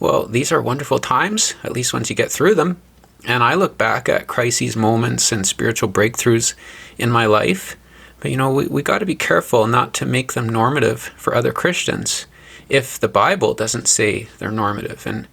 Well, 0.00 0.26
these 0.26 0.50
are 0.50 0.60
wonderful 0.60 0.98
times, 0.98 1.54
at 1.62 1.72
least 1.72 1.92
once 1.92 2.10
you 2.10 2.16
get 2.16 2.32
through 2.32 2.56
them. 2.56 2.80
And 3.24 3.42
I 3.42 3.54
look 3.54 3.76
back 3.76 4.08
at 4.08 4.26
crises 4.26 4.76
moments 4.76 5.32
and 5.32 5.46
spiritual 5.46 5.88
breakthroughs 5.88 6.54
in 6.96 7.10
my 7.10 7.26
life. 7.26 7.76
But 8.20 8.30
you 8.30 8.36
know, 8.36 8.50
we, 8.50 8.66
we 8.66 8.82
got 8.82 8.98
to 8.98 9.06
be 9.06 9.14
careful 9.14 9.66
not 9.66 9.94
to 9.94 10.06
make 10.06 10.32
them 10.32 10.48
normative 10.48 11.00
for 11.16 11.34
other 11.34 11.52
Christians 11.52 12.26
if 12.68 12.98
the 12.98 13.08
Bible 13.08 13.54
doesn't 13.54 13.88
say 13.88 14.28
they're 14.38 14.50
normative. 14.50 15.06
And 15.06 15.26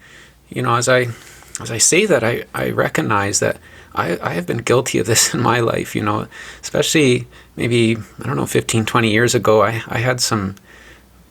you 0.50 0.62
know, 0.62 0.76
as 0.76 0.90
I 0.90 1.08
as 1.60 1.72
I 1.72 1.78
say 1.78 2.06
that, 2.06 2.24
I, 2.24 2.46
I 2.54 2.70
recognize 2.70 3.40
that 3.40 3.58
I, 3.94 4.20
I 4.22 4.34
have 4.34 4.46
been 4.46 4.58
guilty 4.58 5.00
of 5.00 5.06
this 5.06 5.34
in 5.34 5.42
my 5.42 5.60
life, 5.60 5.96
you 5.96 6.04
know, 6.04 6.28
especially 6.62 7.28
maybe, 7.56 7.98
I 8.20 8.26
don't 8.26 8.36
know, 8.36 8.46
15, 8.46 8.86
20 8.86 9.12
years 9.12 9.34
ago, 9.34 9.64
I, 9.64 9.82
I 9.88 10.00
had 10.00 10.20
some 10.20 10.56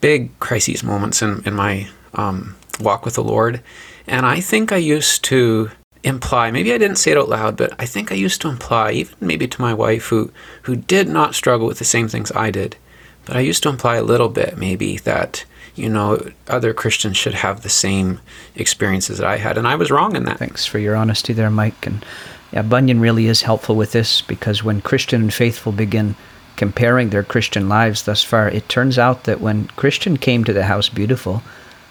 big 0.00 0.38
crises 0.38 0.82
moments 0.82 1.22
in, 1.22 1.42
in 1.46 1.54
my 1.54 1.88
um, 2.14 2.56
walk 2.80 3.04
with 3.04 3.14
the 3.14 3.24
Lord. 3.24 3.62
And 4.06 4.26
I 4.26 4.40
think 4.40 4.72
I 4.72 4.76
used 4.76 5.24
to 5.24 5.70
imply, 6.04 6.50
maybe 6.50 6.72
I 6.72 6.78
didn't 6.78 6.98
say 6.98 7.12
it 7.12 7.18
out 7.18 7.28
loud, 7.28 7.56
but 7.56 7.74
I 7.78 7.86
think 7.86 8.12
I 8.12 8.14
used 8.14 8.40
to 8.42 8.48
imply, 8.48 8.92
even 8.92 9.14
maybe 9.20 9.48
to 9.48 9.60
my 9.60 9.72
wife 9.72 10.06
who, 10.06 10.30
who 10.62 10.76
did 10.76 11.08
not 11.08 11.34
struggle 11.34 11.66
with 11.66 11.78
the 11.78 11.84
same 11.84 12.08
things 12.08 12.30
I 12.32 12.50
did, 12.50 12.76
but 13.24 13.36
I 13.36 13.40
used 13.40 13.62
to 13.62 13.70
imply 13.70 13.96
a 13.96 14.02
little 14.02 14.28
bit 14.28 14.58
maybe 14.58 14.98
that, 14.98 15.44
you 15.74 15.88
know, 15.88 16.30
other 16.46 16.74
Christians 16.74 17.16
should 17.16 17.34
have 17.34 17.62
the 17.62 17.70
same 17.70 18.20
experiences 18.54 19.18
that 19.18 19.26
I 19.26 19.38
had. 19.38 19.56
And 19.56 19.66
I 19.66 19.76
was 19.76 19.90
wrong 19.90 20.14
in 20.14 20.24
that. 20.24 20.38
Thanks 20.38 20.66
for 20.66 20.78
your 20.78 20.94
honesty 20.94 21.32
there, 21.32 21.50
Mike. 21.50 21.86
And 21.86 22.04
yeah, 22.52 22.62
Bunyan 22.62 23.00
really 23.00 23.26
is 23.26 23.42
helpful 23.42 23.74
with 23.74 23.92
this 23.92 24.20
because 24.20 24.62
when 24.62 24.82
Christian 24.82 25.22
and 25.22 25.34
faithful 25.34 25.72
begin 25.72 26.16
comparing 26.56 27.10
their 27.10 27.24
Christian 27.24 27.68
lives 27.68 28.02
thus 28.02 28.22
far, 28.22 28.48
it 28.48 28.68
turns 28.68 28.98
out 28.98 29.24
that 29.24 29.40
when 29.40 29.66
Christian 29.68 30.18
came 30.18 30.44
to 30.44 30.52
the 30.52 30.64
house 30.64 30.88
beautiful, 30.88 31.42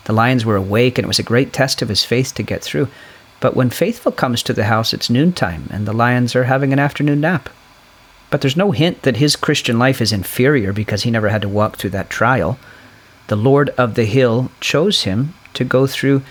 the 0.05 0.13
lions 0.13 0.46
were 0.46 0.55
awake 0.55 0.98
and 0.98 1.05
it 1.05 1.08
was 1.08 1.20
a 1.20 1.24
great 1.24 1.51
test 1.51 1.82
of 1.82 1.89
his 1.89 2.05
faith 2.05 2.34
to 2.36 2.43
get 2.43 2.63
through. 2.63 2.88
But 3.43 3.57
when 3.57 3.71
faithful 3.71 4.13
comes 4.13 4.41
to 4.43 4.53
the 4.53 4.63
house, 4.63 4.93
it's 4.93 5.09
noontime 5.09 5.67
and 5.69 5.85
the 5.85 5.91
lions 5.91 6.33
are 6.33 6.45
having 6.45 6.71
an 6.71 6.79
afternoon 6.79 7.19
nap. 7.19 7.50
But 8.29 8.39
there's 8.39 8.55
no 8.55 8.71
hint 8.71 9.01
that 9.01 9.17
his 9.17 9.35
Christian 9.35 9.77
life 9.77 10.00
is 10.00 10.13
inferior 10.13 10.71
because 10.71 11.03
he 11.03 11.12
never 11.12 11.27
had 11.27 11.41
to 11.41 11.50
walk 11.50 11.75
through 11.75 11.89
that 11.89 12.09
trial. 12.09 12.57
The 13.27 13.35
Lord 13.35 13.71
of 13.71 13.95
the 13.95 14.05
Hill 14.05 14.50
chose 14.62 15.03
him 15.03 15.33
to 15.55 15.65
go 15.65 15.88
through 15.88 16.21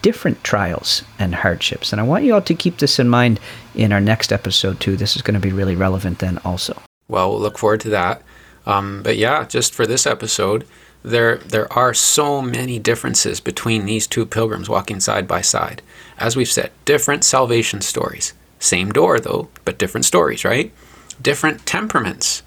different 0.00 0.42
trials 0.44 1.02
and 1.18 1.34
hardships. 1.34 1.92
And 1.92 2.00
I 2.00 2.04
want 2.04 2.24
you 2.24 2.32
all 2.32 2.40
to 2.40 2.54
keep 2.54 2.78
this 2.78 2.98
in 2.98 3.10
mind 3.10 3.38
in 3.74 3.92
our 3.92 4.00
next 4.00 4.32
episode, 4.32 4.80
too. 4.80 4.96
This 4.96 5.14
is 5.14 5.20
going 5.20 5.34
to 5.34 5.46
be 5.46 5.52
really 5.52 5.76
relevant 5.76 6.20
then, 6.20 6.38
also. 6.38 6.80
Well, 7.06 7.32
we'll 7.32 7.40
look 7.40 7.58
forward 7.58 7.82
to 7.82 7.90
that. 7.90 8.22
Um, 8.64 9.02
but 9.02 9.18
yeah, 9.18 9.44
just 9.44 9.74
for 9.74 9.86
this 9.86 10.06
episode, 10.06 10.66
there 11.04 11.38
there 11.38 11.72
are 11.72 11.94
so 11.94 12.40
many 12.40 12.78
differences 12.78 13.40
between 13.40 13.84
these 13.86 14.06
two 14.06 14.24
pilgrims 14.24 14.68
walking 14.68 15.00
side 15.00 15.26
by 15.26 15.40
side. 15.40 15.82
As 16.18 16.36
we've 16.36 16.50
said, 16.50 16.70
different 16.84 17.24
salvation 17.24 17.80
stories, 17.80 18.32
Same 18.62 18.92
door, 18.92 19.18
though, 19.18 19.48
but 19.64 19.76
different 19.76 20.04
stories, 20.04 20.44
right? 20.44 20.72
Different 21.20 21.66
temperaments. 21.66 22.44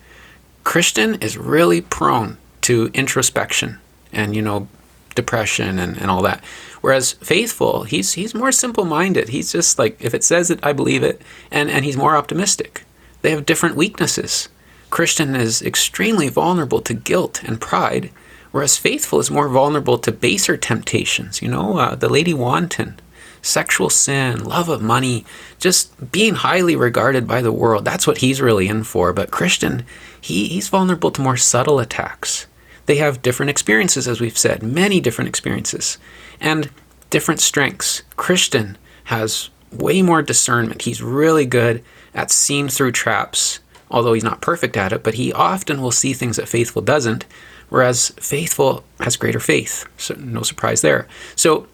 Christian 0.63 1.15
is 1.15 1.37
really 1.37 1.81
prone 1.81 2.37
to 2.61 2.89
introspection 2.93 3.79
and, 4.13 4.33
you 4.33 4.41
know, 4.41 4.69
depression 5.13 5.77
and, 5.77 5.97
and 5.97 6.09
all 6.09 6.21
that. 6.21 6.41
Whereas 6.79 7.13
faithful, 7.13 7.83
he's 7.83 8.13
he's 8.13 8.33
more 8.33 8.53
simple 8.53 8.85
minded. 8.85 9.29
He's 9.29 9.51
just 9.51 9.77
like 9.77 9.97
if 9.99 10.13
it 10.13 10.23
says 10.23 10.49
it, 10.49 10.59
I 10.63 10.71
believe 10.71 11.03
it, 11.03 11.21
and, 11.51 11.69
and 11.69 11.83
he's 11.83 11.97
more 11.97 12.15
optimistic. 12.15 12.83
They 13.21 13.31
have 13.31 13.45
different 13.45 13.75
weaknesses. 13.75 14.47
Christian 14.89 15.35
is 15.35 15.61
extremely 15.61 16.29
vulnerable 16.29 16.79
to 16.81 16.93
guilt 16.93 17.43
and 17.43 17.59
pride, 17.59 18.09
whereas 18.55 18.77
faithful 18.77 19.19
is 19.19 19.29
more 19.29 19.49
vulnerable 19.49 19.97
to 19.97 20.13
baser 20.13 20.55
temptations. 20.55 21.41
You 21.41 21.49
know, 21.49 21.77
uh, 21.77 21.93
the 21.93 22.07
lady 22.07 22.33
wanton, 22.33 22.97
sexual 23.41 23.89
sin, 23.89 24.45
love 24.45 24.69
of 24.69 24.81
money, 24.81 25.25
just 25.59 26.09
being 26.09 26.35
highly 26.35 26.73
regarded 26.73 27.27
by 27.27 27.41
the 27.41 27.51
world. 27.51 27.83
That's 27.83 28.07
what 28.07 28.19
he's 28.19 28.39
really 28.39 28.69
in 28.69 28.85
for. 28.85 29.11
But 29.11 29.29
Christian, 29.29 29.83
he, 30.21 30.47
he's 30.47 30.69
vulnerable 30.69 31.11
to 31.11 31.21
more 31.21 31.35
subtle 31.35 31.79
attacks. 31.79 32.47
They 32.85 32.95
have 32.95 33.21
different 33.21 33.49
experiences, 33.49 34.07
as 34.07 34.21
we've 34.21 34.37
said, 34.37 34.63
many 34.63 35.01
different 35.01 35.27
experiences, 35.27 35.97
and 36.39 36.69
different 37.09 37.41
strengths. 37.41 38.03
Christian 38.15 38.77
has 39.05 39.49
way 39.69 40.01
more 40.01 40.21
discernment. 40.21 40.83
He's 40.83 41.03
really 41.03 41.45
good 41.45 41.83
at 42.13 42.31
seeing 42.31 42.69
through 42.69 42.93
traps, 42.93 43.59
although 43.91 44.13
he's 44.13 44.23
not 44.23 44.39
perfect 44.39 44.77
at 44.77 44.93
it, 44.93 45.03
but 45.03 45.15
he 45.15 45.33
often 45.33 45.81
will 45.81 45.91
see 45.91 46.13
things 46.13 46.37
that 46.37 46.47
faithful 46.47 46.81
doesn't, 46.81 47.25
whereas 47.69 48.09
faithful 48.19 48.83
has 48.99 49.17
greater 49.17 49.39
faith. 49.39 49.85
So, 49.97 50.15
no 50.15 50.43
surprise 50.43 50.81
there. 50.81 51.07
So, 51.35 51.67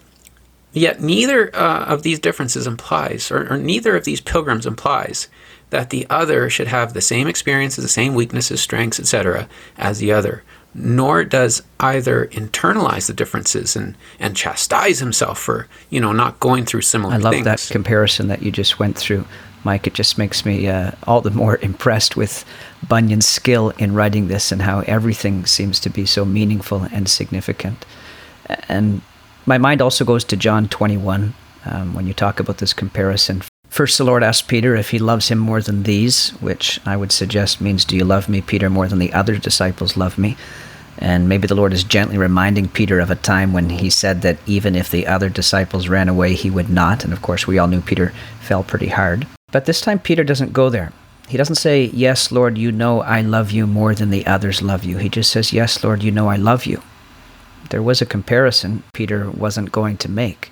yet 0.73 1.01
neither 1.01 1.55
uh, 1.55 1.85
of 1.85 2.03
these 2.03 2.19
differences 2.19 2.67
implies, 2.67 3.31
or, 3.31 3.53
or 3.53 3.57
neither 3.57 3.95
of 3.95 4.05
these 4.05 4.21
pilgrims 4.21 4.65
implies, 4.65 5.27
that 5.69 5.89
the 5.89 6.05
other 6.09 6.49
should 6.49 6.67
have 6.67 6.93
the 6.93 7.01
same 7.01 7.27
experiences, 7.27 7.83
the 7.83 7.89
same 7.89 8.13
weaknesses, 8.13 8.61
strengths, 8.61 8.99
etc., 8.99 9.47
as 9.77 9.99
the 9.99 10.11
other 10.11 10.43
nor 10.73 11.23
does 11.23 11.61
either 11.79 12.27
internalize 12.27 13.07
the 13.07 13.13
differences 13.13 13.75
and, 13.75 13.95
and 14.19 14.35
chastise 14.35 14.99
himself 14.99 15.37
for, 15.37 15.67
you 15.89 15.99
know, 15.99 16.13
not 16.13 16.39
going 16.39 16.65
through 16.65 16.81
similar 16.81 17.13
I 17.13 17.17
love 17.17 17.33
things. 17.33 17.45
that 17.45 17.67
comparison 17.71 18.27
that 18.29 18.41
you 18.41 18.51
just 18.51 18.79
went 18.79 18.97
through, 18.97 19.25
Mike. 19.63 19.85
It 19.85 19.93
just 19.93 20.17
makes 20.17 20.45
me 20.45 20.67
uh, 20.67 20.91
all 21.03 21.21
the 21.21 21.31
more 21.31 21.57
impressed 21.61 22.15
with 22.15 22.45
Bunyan's 22.87 23.27
skill 23.27 23.69
in 23.77 23.93
writing 23.93 24.27
this 24.27 24.51
and 24.51 24.61
how 24.61 24.79
everything 24.81 25.45
seems 25.45 25.79
to 25.81 25.89
be 25.89 26.05
so 26.05 26.25
meaningful 26.25 26.83
and 26.91 27.07
significant. 27.07 27.85
And 28.67 29.01
my 29.45 29.57
mind 29.57 29.81
also 29.81 30.05
goes 30.05 30.23
to 30.25 30.37
John 30.37 30.67
21 30.67 31.33
um, 31.65 31.93
when 31.93 32.07
you 32.07 32.13
talk 32.13 32.39
about 32.39 32.57
this 32.57 32.73
comparison. 32.73 33.43
First, 33.69 33.97
the 33.97 34.03
Lord 34.03 34.23
asks 34.23 34.45
Peter 34.45 34.75
if 34.75 34.89
he 34.89 34.99
loves 34.99 35.29
him 35.29 35.37
more 35.37 35.61
than 35.61 35.83
these, 35.83 36.31
which 36.41 36.79
I 36.85 36.97
would 36.97 37.11
suggest 37.11 37.61
means, 37.61 37.85
Do 37.85 37.95
you 37.95 38.03
love 38.03 38.27
me, 38.27 38.41
Peter, 38.41 38.69
more 38.69 38.87
than 38.87 38.99
the 38.99 39.13
other 39.13 39.37
disciples 39.37 39.95
love 39.95 40.17
me? 40.17 40.35
And 40.97 41.29
maybe 41.29 41.47
the 41.47 41.55
Lord 41.55 41.71
is 41.71 41.83
gently 41.83 42.17
reminding 42.17 42.67
Peter 42.67 42.99
of 42.99 43.09
a 43.09 43.15
time 43.15 43.53
when 43.53 43.69
he 43.69 43.89
said 43.89 44.21
that 44.21 44.37
even 44.45 44.75
if 44.75 44.91
the 44.91 45.07
other 45.07 45.29
disciples 45.29 45.87
ran 45.87 46.09
away, 46.09 46.33
he 46.33 46.49
would 46.49 46.69
not. 46.69 47.03
And 47.03 47.13
of 47.13 47.21
course, 47.21 47.47
we 47.47 47.57
all 47.57 47.67
knew 47.67 47.81
Peter 47.81 48.13
fell 48.41 48.61
pretty 48.61 48.89
hard. 48.89 49.25
But 49.51 49.65
this 49.65 49.81
time, 49.81 49.99
Peter 49.99 50.23
doesn't 50.23 50.53
go 50.53 50.69
there. 50.69 50.91
He 51.31 51.37
doesn't 51.37 51.55
say, 51.55 51.85
Yes, 51.93 52.29
Lord, 52.29 52.57
you 52.57 52.73
know 52.73 52.99
I 52.99 53.21
love 53.21 53.51
you 53.51 53.65
more 53.65 53.95
than 53.95 54.09
the 54.09 54.27
others 54.27 54.61
love 54.61 54.83
you. 54.83 54.97
He 54.97 55.07
just 55.07 55.31
says, 55.31 55.53
Yes, 55.53 55.81
Lord, 55.81 56.03
you 56.03 56.11
know 56.11 56.27
I 56.27 56.35
love 56.35 56.65
you. 56.65 56.83
There 57.69 57.81
was 57.81 58.01
a 58.01 58.05
comparison 58.05 58.83
Peter 58.91 59.31
wasn't 59.31 59.71
going 59.71 59.95
to 59.99 60.11
make. 60.11 60.51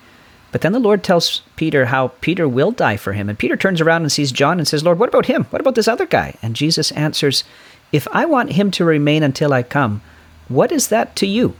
But 0.52 0.62
then 0.62 0.72
the 0.72 0.78
Lord 0.78 1.04
tells 1.04 1.42
Peter 1.56 1.84
how 1.86 2.08
Peter 2.22 2.48
will 2.48 2.70
die 2.70 2.96
for 2.96 3.12
him. 3.12 3.28
And 3.28 3.38
Peter 3.38 3.58
turns 3.58 3.82
around 3.82 4.02
and 4.02 4.10
sees 4.10 4.32
John 4.32 4.58
and 4.58 4.66
says, 4.66 4.82
Lord, 4.82 4.98
what 4.98 5.10
about 5.10 5.26
him? 5.26 5.44
What 5.50 5.60
about 5.60 5.74
this 5.74 5.86
other 5.86 6.06
guy? 6.06 6.36
And 6.40 6.56
Jesus 6.56 6.92
answers, 6.92 7.44
If 7.92 8.08
I 8.10 8.24
want 8.24 8.52
him 8.52 8.70
to 8.70 8.84
remain 8.86 9.22
until 9.22 9.52
I 9.52 9.62
come, 9.62 10.00
what 10.48 10.72
is 10.72 10.88
that 10.88 11.14
to 11.16 11.26
you? 11.26 11.56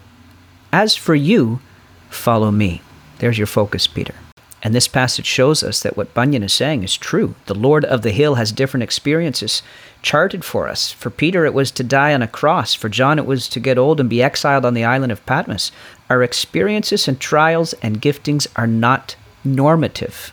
As 0.73 0.97
for 0.97 1.15
you, 1.15 1.61
follow 2.09 2.51
me. 2.51 2.81
There's 3.19 3.37
your 3.37 3.47
focus, 3.47 3.87
Peter. 3.87 4.15
And 4.63 4.75
this 4.75 4.89
passage 4.89 5.27
shows 5.27 5.63
us 5.63 5.83
that 5.83 5.97
what 5.97 6.13
Bunyan 6.13 6.43
is 6.43 6.53
saying 6.53 6.83
is 6.83 6.97
true. 6.97 7.35
The 7.47 7.55
Lord 7.55 7.85
of 7.85 8.03
the 8.03 8.11
Hill 8.11 8.35
has 8.35 8.53
different 8.53 8.85
experiences 8.85 9.63
charted 10.03 10.45
for 10.45 10.69
us. 10.69 10.91
For 10.91 11.11
Peter, 11.11 11.47
it 11.47 11.55
was 11.55 11.71
to 11.73 11.85
die 11.85 12.13
on 12.13 12.23
a 12.23 12.29
cross. 12.29 12.75
For 12.75 12.89
John, 12.89 13.19
it 13.19 13.27
was 13.27 13.49
to 13.49 13.61
get 13.61 13.79
old 13.79 14.01
and 14.01 14.11
be 14.11 14.23
exiled 14.23 14.67
on 14.67 14.75
the 14.75 14.85
island 14.85 15.13
of 15.13 15.25
Patmos. 15.27 15.73
Our 16.09 16.23
experiences 16.23 17.09
and 17.09 17.19
trials 17.19 17.73
and 17.75 18.03
giftings 18.03 18.47
are 18.57 18.67
not 18.67 19.17
normative. 19.45 20.33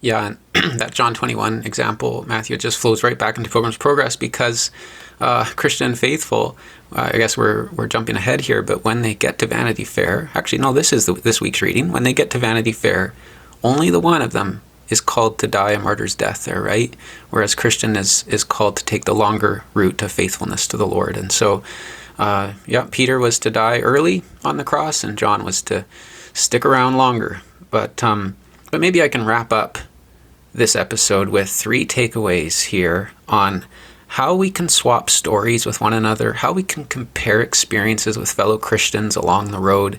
Yeah, 0.00 0.36
and 0.54 0.78
that 0.78 0.92
John 0.92 1.14
21 1.14 1.64
example, 1.64 2.24
Matthew, 2.28 2.56
just 2.58 2.78
flows 2.78 3.02
right 3.02 3.18
back 3.18 3.38
into 3.38 3.48
Pilgrim's 3.50 3.78
Progress 3.78 4.16
because 4.16 4.70
uh, 5.20 5.44
Christian 5.56 5.94
faithful, 5.94 6.56
uh, 6.92 7.10
I 7.12 7.16
guess 7.16 7.36
we're, 7.36 7.70
we're 7.70 7.86
jumping 7.86 8.16
ahead 8.16 8.42
here, 8.42 8.62
but 8.62 8.84
when 8.84 9.02
they 9.02 9.14
get 9.14 9.38
to 9.38 9.46
Vanity 9.46 9.84
Fair, 9.84 10.30
actually, 10.34 10.58
no, 10.58 10.72
this 10.72 10.92
is 10.92 11.06
the, 11.06 11.14
this 11.14 11.40
week's 11.40 11.62
reading. 11.62 11.90
When 11.90 12.02
they 12.02 12.12
get 12.12 12.30
to 12.30 12.38
Vanity 12.38 12.72
Fair, 12.72 13.14
only 13.64 13.90
the 13.90 13.98
one 13.98 14.22
of 14.22 14.32
them 14.32 14.60
is 14.90 15.00
called 15.00 15.38
to 15.38 15.46
die 15.46 15.72
a 15.72 15.78
martyr's 15.78 16.14
death 16.14 16.44
there, 16.44 16.62
right? 16.62 16.94
Whereas 17.30 17.54
Christian 17.54 17.96
is, 17.96 18.24
is 18.28 18.44
called 18.44 18.76
to 18.76 18.84
take 18.84 19.06
the 19.06 19.14
longer 19.14 19.64
route 19.72 20.02
of 20.02 20.12
faithfulness 20.12 20.68
to 20.68 20.76
the 20.76 20.86
Lord. 20.86 21.16
And 21.16 21.32
so, 21.32 21.62
uh, 22.18 22.52
yeah, 22.66 22.86
Peter 22.90 23.18
was 23.18 23.38
to 23.40 23.50
die 23.50 23.80
early 23.80 24.22
on 24.44 24.58
the 24.58 24.64
cross, 24.64 25.02
and 25.02 25.18
John 25.18 25.42
was 25.42 25.62
to 25.62 25.86
stick 26.34 26.66
around 26.66 26.96
longer. 26.96 27.40
But, 27.70 28.04
um, 28.04 28.36
but 28.70 28.80
maybe 28.80 29.02
I 29.02 29.08
can 29.08 29.24
wrap 29.24 29.52
up 29.52 29.78
this 30.52 30.76
episode 30.76 31.30
with 31.30 31.48
three 31.48 31.86
takeaways 31.86 32.66
here 32.66 33.10
on 33.26 33.64
how 34.06 34.34
we 34.34 34.50
can 34.50 34.68
swap 34.68 35.10
stories 35.10 35.66
with 35.66 35.80
one 35.80 35.92
another, 35.92 36.34
how 36.34 36.52
we 36.52 36.62
can 36.62 36.84
compare 36.84 37.40
experiences 37.40 38.16
with 38.16 38.30
fellow 38.30 38.58
Christians 38.58 39.16
along 39.16 39.50
the 39.50 39.58
road, 39.58 39.98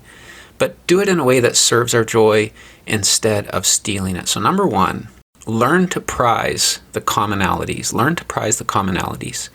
but 0.58 0.86
do 0.88 1.00
it 1.00 1.10
in 1.10 1.20
a 1.20 1.24
way 1.24 1.40
that 1.40 1.56
serves 1.56 1.94
our 1.94 2.04
joy 2.04 2.52
instead 2.86 3.48
of 3.48 3.66
stealing 3.66 4.16
it. 4.16 4.28
So, 4.28 4.40
number 4.40 4.66
one, 4.68 5.10
learn 5.46 5.88
to 5.90 6.02
prize 6.02 6.80
the 6.94 7.02
commonalities. 7.02 7.94
Learn 7.94 8.16
to 8.16 8.26
prize 8.26 8.58
the 8.58 8.66
commonalities. 8.66 9.50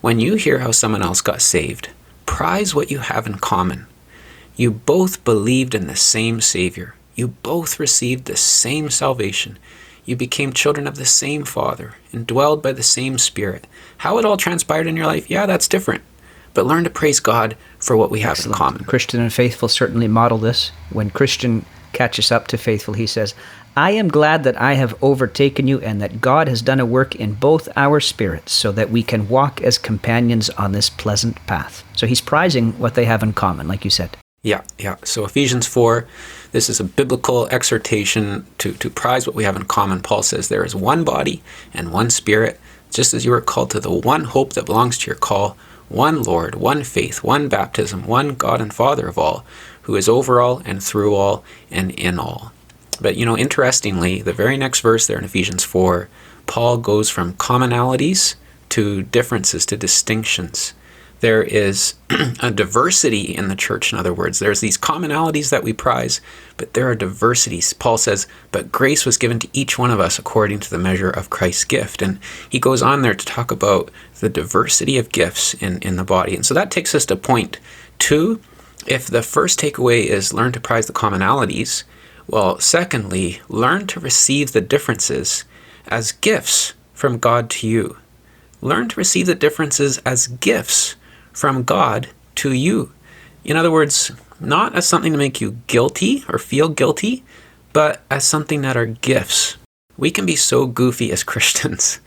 When 0.00 0.18
you 0.18 0.34
hear 0.34 0.60
how 0.60 0.70
someone 0.70 1.02
else 1.02 1.20
got 1.20 1.42
saved, 1.42 1.90
prize 2.26 2.74
what 2.74 2.90
you 2.90 2.98
have 2.98 3.26
in 3.26 3.36
common. 3.36 3.86
You 4.56 4.70
both 4.70 5.24
believed 5.24 5.74
in 5.74 5.86
the 5.86 5.96
same 5.96 6.40
Savior. 6.40 6.94
You 7.14 7.28
both 7.28 7.78
received 7.78 8.24
the 8.24 8.36
same 8.36 8.90
salvation. 8.90 9.58
You 10.04 10.16
became 10.16 10.52
children 10.52 10.86
of 10.86 10.96
the 10.96 11.04
same 11.04 11.44
Father, 11.44 11.94
indwelled 12.12 12.62
by 12.62 12.72
the 12.72 12.82
same 12.82 13.18
Spirit. 13.18 13.66
How 13.98 14.18
it 14.18 14.24
all 14.24 14.36
transpired 14.36 14.86
in 14.86 14.96
your 14.96 15.06
life, 15.06 15.30
yeah, 15.30 15.46
that's 15.46 15.68
different. 15.68 16.02
But 16.54 16.66
learn 16.66 16.84
to 16.84 16.90
praise 16.90 17.20
God 17.20 17.56
for 17.78 17.96
what 17.96 18.10
we 18.10 18.20
have 18.20 18.32
Excellent. 18.32 18.54
in 18.54 18.58
common. 18.58 18.84
Christian 18.84 19.20
and 19.20 19.32
Faithful 19.32 19.68
certainly 19.68 20.08
model 20.08 20.38
this. 20.38 20.72
When 20.90 21.10
Christian 21.10 21.64
catches 21.92 22.32
up 22.32 22.48
to 22.48 22.58
Faithful, 22.58 22.94
he 22.94 23.06
says, 23.06 23.34
I 23.76 23.92
am 23.92 24.08
glad 24.08 24.42
that 24.44 24.60
I 24.60 24.74
have 24.74 25.00
overtaken 25.02 25.68
you 25.68 25.80
and 25.80 26.00
that 26.02 26.20
God 26.20 26.48
has 26.48 26.60
done 26.60 26.80
a 26.80 26.86
work 26.86 27.14
in 27.14 27.34
both 27.34 27.68
our 27.76 28.00
spirits 28.00 28.52
so 28.52 28.72
that 28.72 28.90
we 28.90 29.02
can 29.02 29.28
walk 29.28 29.62
as 29.62 29.78
companions 29.78 30.50
on 30.50 30.72
this 30.72 30.90
pleasant 30.90 31.44
path. 31.46 31.84
So 31.94 32.06
he's 32.06 32.20
prizing 32.20 32.78
what 32.80 32.94
they 32.94 33.04
have 33.04 33.22
in 33.22 33.32
common, 33.32 33.68
like 33.68 33.84
you 33.84 33.90
said. 33.90 34.16
Yeah, 34.42 34.62
yeah. 34.78 34.96
So 35.04 35.24
Ephesians 35.24 35.66
4, 35.68 36.06
this 36.52 36.68
is 36.68 36.80
a 36.80 36.84
biblical 36.84 37.46
exhortation 37.48 38.46
to, 38.58 38.72
to 38.72 38.90
prize 38.90 39.26
what 39.26 39.36
we 39.36 39.44
have 39.44 39.56
in 39.56 39.66
common. 39.66 40.00
Paul 40.00 40.22
says 40.22 40.48
there 40.48 40.64
is 40.64 40.74
one 40.74 41.04
body 41.04 41.42
and 41.72 41.92
one 41.92 42.10
spirit, 42.10 42.58
just 42.90 43.14
as 43.14 43.24
you 43.24 43.32
are 43.34 43.40
called 43.40 43.70
to 43.70 43.80
the 43.80 43.90
one 43.92 44.24
hope 44.24 44.54
that 44.54 44.66
belongs 44.66 44.98
to 44.98 45.06
your 45.06 45.16
call, 45.16 45.56
one 45.90 46.22
Lord, 46.22 46.54
one 46.54 46.84
faith, 46.84 47.22
one 47.22 47.48
baptism, 47.48 48.06
one 48.06 48.34
God 48.36 48.60
and 48.60 48.72
Father 48.72 49.06
of 49.08 49.18
all, 49.18 49.44
who 49.82 49.96
is 49.96 50.08
over 50.08 50.40
all 50.40 50.62
and 50.64 50.82
through 50.82 51.14
all 51.14 51.44
and 51.70 51.90
in 51.90 52.18
all. 52.18 52.52
But 53.00 53.16
you 53.16 53.26
know, 53.26 53.36
interestingly, 53.36 54.22
the 54.22 54.32
very 54.32 54.56
next 54.56 54.80
verse 54.80 55.06
there 55.06 55.18
in 55.18 55.24
Ephesians 55.24 55.64
4, 55.64 56.08
Paul 56.46 56.78
goes 56.78 57.10
from 57.10 57.34
commonalities 57.34 58.36
to 58.70 59.02
differences 59.02 59.66
to 59.66 59.76
distinctions 59.76 60.74
there 61.20 61.42
is 61.42 61.94
a 62.40 62.50
diversity 62.50 63.36
in 63.36 63.48
the 63.48 63.56
church, 63.56 63.92
in 63.92 63.98
other 63.98 64.12
words. 64.12 64.38
There's 64.38 64.60
these 64.60 64.78
commonalities 64.78 65.50
that 65.50 65.62
we 65.62 65.72
prize, 65.72 66.20
but 66.56 66.74
there 66.74 66.88
are 66.88 66.94
diversities. 66.94 67.72
Paul 67.72 67.98
says, 67.98 68.26
But 68.52 68.72
grace 68.72 69.06
was 69.06 69.18
given 69.18 69.38
to 69.38 69.48
each 69.52 69.78
one 69.78 69.90
of 69.90 70.00
us 70.00 70.18
according 70.18 70.60
to 70.60 70.70
the 70.70 70.78
measure 70.78 71.10
of 71.10 71.30
Christ's 71.30 71.64
gift. 71.64 72.02
And 72.02 72.18
he 72.48 72.58
goes 72.58 72.82
on 72.82 73.02
there 73.02 73.14
to 73.14 73.26
talk 73.26 73.50
about 73.50 73.90
the 74.20 74.28
diversity 74.28 74.98
of 74.98 75.12
gifts 75.12 75.54
in, 75.54 75.78
in 75.80 75.96
the 75.96 76.04
body. 76.04 76.34
And 76.34 76.44
so 76.44 76.54
that 76.54 76.70
takes 76.70 76.94
us 76.94 77.06
to 77.06 77.16
point 77.16 77.60
two. 77.98 78.40
If 78.86 79.06
the 79.06 79.22
first 79.22 79.60
takeaway 79.60 80.04
is 80.04 80.32
learn 80.32 80.52
to 80.52 80.60
prize 80.60 80.86
the 80.86 80.92
commonalities, 80.94 81.84
well, 82.26 82.58
secondly, 82.60 83.42
learn 83.48 83.86
to 83.88 84.00
receive 84.00 84.52
the 84.52 84.60
differences 84.60 85.44
as 85.88 86.12
gifts 86.12 86.72
from 86.94 87.18
God 87.18 87.50
to 87.50 87.68
you. 87.68 87.98
Learn 88.62 88.88
to 88.88 88.96
receive 88.96 89.26
the 89.26 89.34
differences 89.34 89.98
as 89.98 90.28
gifts 90.28 90.96
from 91.40 91.62
God 91.62 92.08
to 92.34 92.52
you. 92.52 92.92
In 93.44 93.56
other 93.56 93.70
words, 93.70 94.12
not 94.38 94.76
as 94.76 94.86
something 94.86 95.10
to 95.12 95.18
make 95.18 95.40
you 95.40 95.56
guilty 95.68 96.22
or 96.28 96.38
feel 96.38 96.68
guilty, 96.68 97.24
but 97.72 98.02
as 98.10 98.26
something 98.26 98.60
that 98.60 98.76
are 98.76 98.84
gifts. 98.84 99.56
we 99.96 100.10
can 100.10 100.26
be 100.26 100.36
so 100.36 100.66
goofy 100.66 101.10
as 101.12 101.22
Christians. 101.32 102.00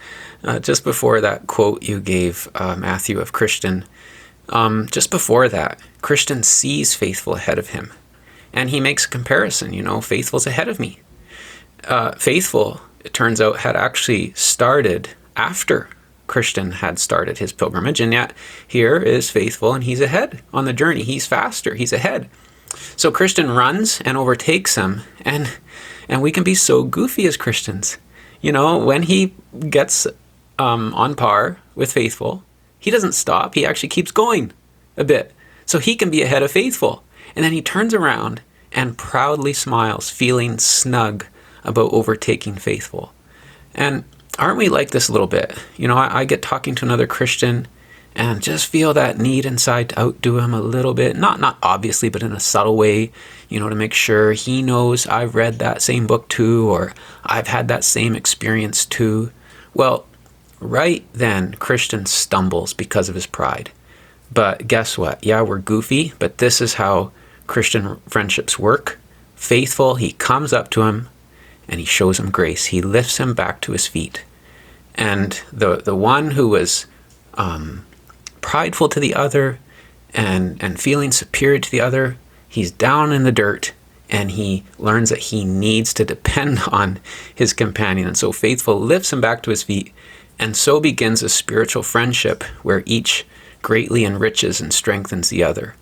Uh, 0.43 0.59
just 0.59 0.83
before 0.83 1.19
that 1.21 1.47
quote 1.47 1.81
you 1.81 1.99
gave, 1.99 2.47
uh, 2.53 2.75
Matthew, 2.75 3.19
of 3.19 3.31
Christian, 3.31 3.85
um, 4.49 4.87
just 4.91 5.09
before 5.09 5.49
that, 5.49 5.79
Christian 6.01 6.43
sees 6.43 6.93
faithful 6.93 7.33
ahead 7.33 7.57
of 7.57 7.69
him. 7.69 7.91
And 8.51 8.69
he 8.69 8.79
makes 8.79 9.05
a 9.05 9.09
comparison, 9.09 9.73
you 9.73 9.81
know, 9.81 9.99
faithful's 9.99 10.45
ahead 10.45 10.67
of 10.67 10.79
me. 10.79 10.99
Uh, 11.85 12.11
faithful, 12.13 12.81
it 13.03 13.13
turns 13.13 13.41
out, 13.41 13.61
had 13.61 13.75
actually 13.75 14.33
started 14.33 15.09
after 15.35 15.89
Christian 16.27 16.71
had 16.71 16.99
started 16.99 17.37
his 17.37 17.51
pilgrimage. 17.51 17.99
And 17.99 18.13
yet, 18.13 18.33
here 18.67 18.97
is 18.97 19.29
faithful 19.29 19.73
and 19.73 19.83
he's 19.83 20.01
ahead 20.01 20.41
on 20.53 20.65
the 20.65 20.73
journey. 20.73 21.03
He's 21.03 21.25
faster, 21.25 21.75
he's 21.75 21.93
ahead. 21.93 22.29
So 22.95 23.11
Christian 23.11 23.51
runs 23.51 24.01
and 24.01 24.17
overtakes 24.17 24.75
him. 24.75 25.01
And, 25.21 25.49
and 26.07 26.21
we 26.21 26.31
can 26.31 26.43
be 26.43 26.55
so 26.55 26.83
goofy 26.83 27.25
as 27.25 27.37
Christians. 27.37 27.97
You 28.41 28.51
know, 28.51 28.83
when 28.83 29.03
he 29.03 29.33
gets 29.69 30.07
um, 30.59 30.93
on 30.95 31.15
par 31.15 31.59
with 31.75 31.93
Faithful, 31.93 32.43
he 32.79 32.91
doesn't 32.91 33.13
stop. 33.13 33.55
He 33.55 33.65
actually 33.65 33.89
keeps 33.89 34.11
going 34.11 34.51
a 34.97 35.03
bit. 35.03 35.31
So 35.65 35.79
he 35.79 35.95
can 35.95 36.09
be 36.09 36.21
ahead 36.21 36.43
of 36.43 36.51
Faithful. 36.51 37.03
And 37.35 37.45
then 37.45 37.53
he 37.53 37.61
turns 37.61 37.93
around 37.93 38.41
and 38.71 38.97
proudly 38.97 39.53
smiles, 39.53 40.09
feeling 40.09 40.57
snug 40.57 41.25
about 41.63 41.93
overtaking 41.93 42.55
Faithful. 42.55 43.13
And 43.73 44.03
aren't 44.39 44.57
we 44.57 44.69
like 44.69 44.91
this 44.91 45.09
a 45.09 45.11
little 45.11 45.27
bit? 45.27 45.57
You 45.77 45.87
know, 45.87 45.97
I, 45.97 46.19
I 46.19 46.25
get 46.25 46.41
talking 46.41 46.75
to 46.75 46.85
another 46.85 47.07
Christian 47.07 47.67
and 48.15 48.41
just 48.43 48.67
feel 48.67 48.93
that 48.93 49.17
need 49.17 49.45
inside 49.45 49.89
to 49.89 49.99
outdo 49.99 50.39
him 50.39 50.53
a 50.53 50.61
little 50.61 50.93
bit. 50.93 51.15
Not 51.15 51.39
not 51.39 51.57
obviously, 51.63 52.09
but 52.09 52.23
in 52.23 52.31
a 52.31 52.39
subtle 52.39 52.77
way, 52.77 53.11
you 53.49 53.59
know, 53.59 53.69
to 53.69 53.75
make 53.75 53.93
sure 53.93 54.33
he 54.33 54.61
knows 54.61 55.07
I've 55.07 55.35
read 55.35 55.59
that 55.59 55.81
same 55.81 56.07
book 56.07 56.29
too, 56.29 56.69
or 56.69 56.93
I've 57.23 57.47
had 57.47 57.67
that 57.67 57.83
same 57.83 58.15
experience 58.15 58.85
too. 58.85 59.31
Well, 59.73 60.05
Right 60.63 61.05
then, 61.11 61.55
Christian 61.55 62.05
stumbles 62.05 62.73
because 62.73 63.09
of 63.09 63.15
his 63.15 63.25
pride. 63.25 63.71
But 64.33 64.65
guess 64.65 64.97
what? 64.97 65.21
Yeah, 65.21 65.41
we're 65.41 65.59
goofy, 65.59 66.13
but 66.19 66.37
this 66.37 66.61
is 66.61 66.75
how 66.75 67.11
Christian 67.47 67.99
friendships 68.07 68.57
work. 68.57 68.97
Faithful, 69.35 69.95
he 69.95 70.13
comes 70.13 70.53
up 70.53 70.69
to 70.71 70.83
him 70.83 71.09
and 71.67 71.79
he 71.79 71.85
shows 71.85 72.19
him 72.19 72.31
grace. 72.31 72.65
He 72.65 72.81
lifts 72.81 73.17
him 73.17 73.33
back 73.33 73.61
to 73.61 73.71
his 73.71 73.87
feet. 73.87 74.23
And 74.95 75.41
the, 75.51 75.77
the 75.77 75.95
one 75.95 76.31
who 76.31 76.49
was 76.49 76.85
um, 77.35 77.85
prideful 78.41 78.89
to 78.89 78.99
the 78.99 79.15
other 79.15 79.59
and, 80.13 80.61
and 80.61 80.79
feeling 80.79 81.11
superior 81.11 81.59
to 81.59 81.71
the 81.71 81.81
other, 81.81 82.17
he's 82.47 82.71
down 82.71 83.11
in 83.11 83.23
the 83.23 83.31
dirt 83.31 83.73
and 84.09 84.31
he 84.31 84.63
learns 84.77 85.09
that 85.09 85.19
he 85.19 85.43
needs 85.43 85.93
to 85.95 86.05
depend 86.05 86.59
on 86.71 86.99
his 87.33 87.53
companion. 87.53 88.07
And 88.07 88.17
so 88.17 88.31
Faithful 88.31 88.79
lifts 88.79 89.11
him 89.11 89.21
back 89.21 89.41
to 89.43 89.49
his 89.49 89.63
feet 89.63 89.93
and 90.39 90.55
so 90.55 90.79
begins 90.79 91.23
a 91.23 91.29
spiritual 91.29 91.83
friendship 91.83 92.43
where 92.63 92.83
each 92.85 93.25
greatly 93.61 94.03
enriches 94.03 94.59
and 94.59 94.73
strengthens 94.73 95.29
the 95.29 95.43
other. 95.43 95.75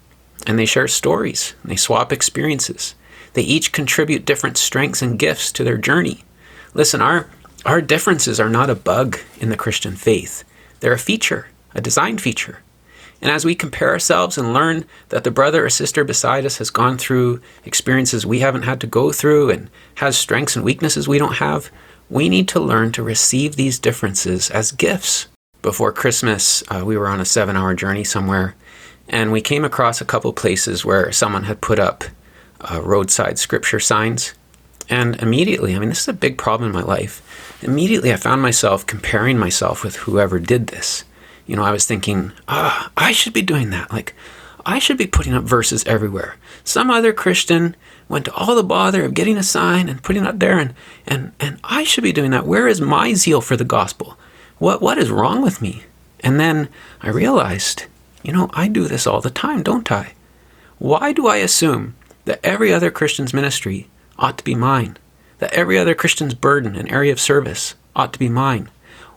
And 0.45 0.57
they 0.57 0.65
share 0.65 0.87
stories, 0.87 1.53
they 1.63 1.75
swap 1.75 2.11
experiences. 2.11 2.95
They 3.33 3.43
each 3.43 3.71
contribute 3.71 4.25
different 4.25 4.57
strengths 4.57 5.01
and 5.01 5.17
gifts 5.17 5.51
to 5.53 5.63
their 5.63 5.77
journey. 5.77 6.23
Listen, 6.73 7.01
our, 7.01 7.29
our 7.65 7.81
differences 7.81 8.39
are 8.39 8.49
not 8.49 8.69
a 8.69 8.75
bug 8.75 9.19
in 9.39 9.49
the 9.49 9.57
Christian 9.57 9.95
faith, 9.95 10.43
they're 10.79 10.93
a 10.93 10.99
feature, 10.99 11.47
a 11.75 11.81
design 11.81 12.17
feature. 12.17 12.59
And 13.21 13.29
as 13.29 13.45
we 13.45 13.53
compare 13.53 13.89
ourselves 13.89 14.37
and 14.37 14.53
learn 14.53 14.85
that 15.09 15.23
the 15.23 15.29
brother 15.29 15.63
or 15.63 15.69
sister 15.69 16.03
beside 16.03 16.43
us 16.43 16.57
has 16.57 16.71
gone 16.71 16.97
through 16.97 17.39
experiences 17.65 18.25
we 18.25 18.39
haven't 18.39 18.63
had 18.63 18.81
to 18.81 18.87
go 18.87 19.11
through 19.11 19.51
and 19.51 19.69
has 19.95 20.17
strengths 20.17 20.55
and 20.55 20.65
weaknesses 20.65 21.07
we 21.07 21.19
don't 21.19 21.35
have, 21.35 21.69
we 22.09 22.29
need 22.29 22.47
to 22.49 22.59
learn 22.59 22.91
to 22.93 23.03
receive 23.03 23.55
these 23.55 23.77
differences 23.77 24.49
as 24.49 24.71
gifts. 24.71 25.27
Before 25.61 25.91
Christmas, 25.91 26.63
uh, 26.69 26.83
we 26.83 26.97
were 26.97 27.07
on 27.07 27.21
a 27.21 27.25
seven 27.25 27.55
hour 27.55 27.75
journey 27.75 28.03
somewhere, 28.03 28.55
and 29.07 29.31
we 29.31 29.41
came 29.41 29.63
across 29.63 30.01
a 30.01 30.05
couple 30.05 30.33
places 30.33 30.83
where 30.83 31.11
someone 31.11 31.43
had 31.43 31.61
put 31.61 31.77
up 31.77 32.03
uh, 32.61 32.81
roadside 32.81 33.39
scripture 33.39 33.79
signs. 33.79 34.33
And 34.89 35.15
immediately, 35.21 35.75
I 35.75 35.79
mean, 35.79 35.89
this 35.89 36.01
is 36.01 36.07
a 36.07 36.13
big 36.13 36.37
problem 36.37 36.69
in 36.69 36.75
my 36.75 36.83
life. 36.83 37.21
Immediately, 37.61 38.11
I 38.11 38.17
found 38.17 38.41
myself 38.41 38.85
comparing 38.85 39.37
myself 39.37 39.83
with 39.83 39.97
whoever 39.97 40.39
did 40.39 40.67
this. 40.67 41.03
You 41.45 41.55
know, 41.55 41.63
I 41.63 41.71
was 41.71 41.85
thinking, 41.85 42.33
ah, 42.47 42.91
I 42.97 43.11
should 43.11 43.33
be 43.33 43.41
doing 43.41 43.69
that. 43.69 43.91
Like, 43.91 44.13
I 44.65 44.79
should 44.79 44.97
be 44.97 45.07
putting 45.07 45.33
up 45.33 45.43
verses 45.43 45.85
everywhere. 45.85 46.35
Some 46.63 46.91
other 46.91 47.13
Christian 47.13 47.75
went 48.07 48.25
to 48.25 48.33
all 48.33 48.55
the 48.55 48.63
bother 48.63 49.05
of 49.05 49.13
getting 49.13 49.37
a 49.37 49.43
sign 49.43 49.89
and 49.89 50.03
putting 50.03 50.25
it 50.25 50.39
there, 50.39 50.59
and, 50.59 50.73
and, 51.07 51.31
and 51.39 51.59
I 51.63 51.83
should 51.83 52.03
be 52.03 52.11
doing 52.11 52.31
that. 52.31 52.45
Where 52.45 52.67
is 52.67 52.81
my 52.81 53.13
zeal 53.13 53.41
for 53.41 53.55
the 53.55 53.63
gospel? 53.63 54.17
What, 54.59 54.81
what 54.81 54.97
is 54.97 55.09
wrong 55.09 55.41
with 55.41 55.61
me? 55.61 55.83
And 56.19 56.39
then 56.39 56.69
I 57.01 57.09
realized, 57.09 57.85
you 58.23 58.31
know, 58.31 58.49
I 58.53 58.67
do 58.67 58.87
this 58.87 59.07
all 59.07 59.21
the 59.21 59.31
time, 59.31 59.63
don't 59.63 59.91
I? 59.91 60.13
Why 60.77 61.13
do 61.13 61.27
I 61.27 61.37
assume 61.37 61.95
that 62.25 62.39
every 62.43 62.73
other 62.73 62.91
Christian's 62.91 63.33
ministry 63.33 63.87
ought 64.17 64.37
to 64.37 64.43
be 64.43 64.55
mine? 64.55 64.97
That 65.39 65.53
every 65.53 65.77
other 65.77 65.95
Christian's 65.95 66.33
burden 66.33 66.75
and 66.75 66.91
area 66.91 67.11
of 67.11 67.19
service 67.19 67.75
ought 67.95 68.13
to 68.13 68.19
be 68.19 68.29
mine? 68.29 68.69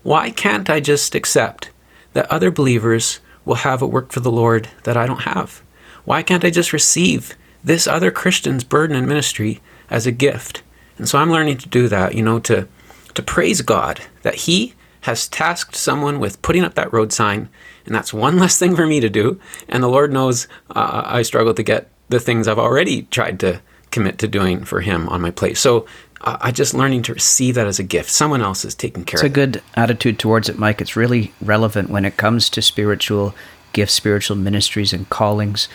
Why 0.02 0.30
can't 0.30 0.68
I 0.68 0.80
just 0.80 1.14
accept 1.14 1.70
that 2.12 2.30
other 2.30 2.50
believers 2.50 3.20
will 3.44 3.56
have 3.56 3.82
a 3.82 3.86
work 3.86 4.12
for 4.12 4.20
the 4.20 4.30
Lord 4.30 4.68
that 4.84 4.96
I 4.96 5.06
don't 5.06 5.22
have? 5.22 5.62
Why 6.04 6.22
can't 6.22 6.44
I 6.44 6.50
just 6.50 6.72
receive 6.72 7.34
this 7.62 7.86
other 7.86 8.10
Christian's 8.10 8.64
burden 8.64 8.96
and 8.96 9.06
ministry 9.06 9.60
as 9.90 10.06
a 10.06 10.12
gift? 10.12 10.62
And 10.98 11.08
so 11.08 11.18
I'm 11.18 11.30
learning 11.30 11.58
to 11.58 11.68
do 11.68 11.88
that, 11.88 12.14
you 12.14 12.22
know, 12.22 12.38
to, 12.40 12.68
to 13.14 13.22
praise 13.22 13.62
God 13.62 14.00
that 14.22 14.34
He 14.34 14.74
has 15.02 15.28
tasked 15.28 15.76
someone 15.76 16.18
with 16.18 16.40
putting 16.40 16.64
up 16.64 16.74
that 16.74 16.92
road 16.92 17.12
sign, 17.12 17.48
and 17.84 17.94
that's 17.94 18.14
one 18.14 18.38
less 18.40 18.58
thing 18.58 18.74
for 18.76 18.86
me 18.86 19.00
to 19.00 19.10
do. 19.10 19.40
And 19.68 19.82
the 19.82 19.88
Lord 19.88 20.12
knows 20.12 20.48
uh, 20.70 21.02
I 21.04 21.22
struggle 21.22 21.54
to 21.54 21.62
get 21.62 21.90
the 22.14 22.20
things 22.20 22.48
I've 22.48 22.58
already 22.58 23.02
tried 23.02 23.40
to 23.40 23.60
commit 23.90 24.18
to 24.18 24.28
doing 24.28 24.64
for 24.64 24.80
Him 24.80 25.08
on 25.08 25.20
my 25.20 25.30
plate. 25.30 25.56
So 25.56 25.86
I 26.26 26.52
just 26.52 26.72
learning 26.72 27.02
to 27.02 27.18
see 27.18 27.52
that 27.52 27.66
as 27.66 27.78
a 27.78 27.82
gift. 27.82 28.10
Someone 28.10 28.40
else 28.40 28.64
is 28.64 28.74
taking 28.74 29.04
care 29.04 29.18
it's 29.18 29.22
of 29.22 29.26
it. 29.26 29.30
It's 29.30 29.32
a 29.32 29.58
good 29.58 29.62
attitude 29.74 30.18
towards 30.18 30.48
it, 30.48 30.58
Mike. 30.58 30.80
It's 30.80 30.96
really 30.96 31.34
relevant 31.42 31.90
when 31.90 32.06
it 32.06 32.16
comes 32.16 32.48
to 32.50 32.62
spiritual 32.62 33.34
gifts, 33.74 33.92
spiritual 33.92 34.36
ministries, 34.36 34.94
and 34.94 35.08
callings. 35.10 35.68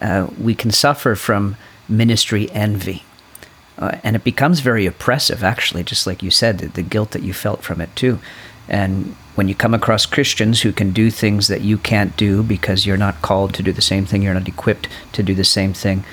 Uh, 0.00 0.28
we 0.40 0.54
can 0.54 0.70
suffer 0.70 1.14
from 1.14 1.56
ministry 1.86 2.50
envy. 2.52 3.02
Uh, 3.76 3.98
and 4.02 4.16
it 4.16 4.24
becomes 4.24 4.60
very 4.60 4.86
oppressive, 4.86 5.44
actually, 5.44 5.82
just 5.82 6.06
like 6.06 6.22
you 6.22 6.30
said, 6.30 6.58
the, 6.58 6.68
the 6.68 6.82
guilt 6.82 7.10
that 7.10 7.22
you 7.22 7.34
felt 7.34 7.62
from 7.62 7.80
it, 7.80 7.94
too. 7.94 8.18
And 8.70 9.16
when 9.34 9.48
you 9.48 9.54
come 9.54 9.74
across 9.74 10.06
Christians 10.06 10.62
who 10.62 10.72
can 10.72 10.92
do 10.92 11.10
things 11.10 11.48
that 11.48 11.62
you 11.62 11.76
can't 11.76 12.16
do 12.16 12.42
because 12.42 12.86
you're 12.86 12.96
not 12.96 13.22
called 13.22 13.52
to 13.54 13.62
do 13.62 13.72
the 13.72 13.82
same 13.82 14.06
thing, 14.06 14.22
you're 14.22 14.34
not 14.34 14.48
equipped 14.48 14.88
to 15.12 15.22
do 15.22 15.34
the 15.34 15.44
same 15.44 15.72
thing, 15.72 16.04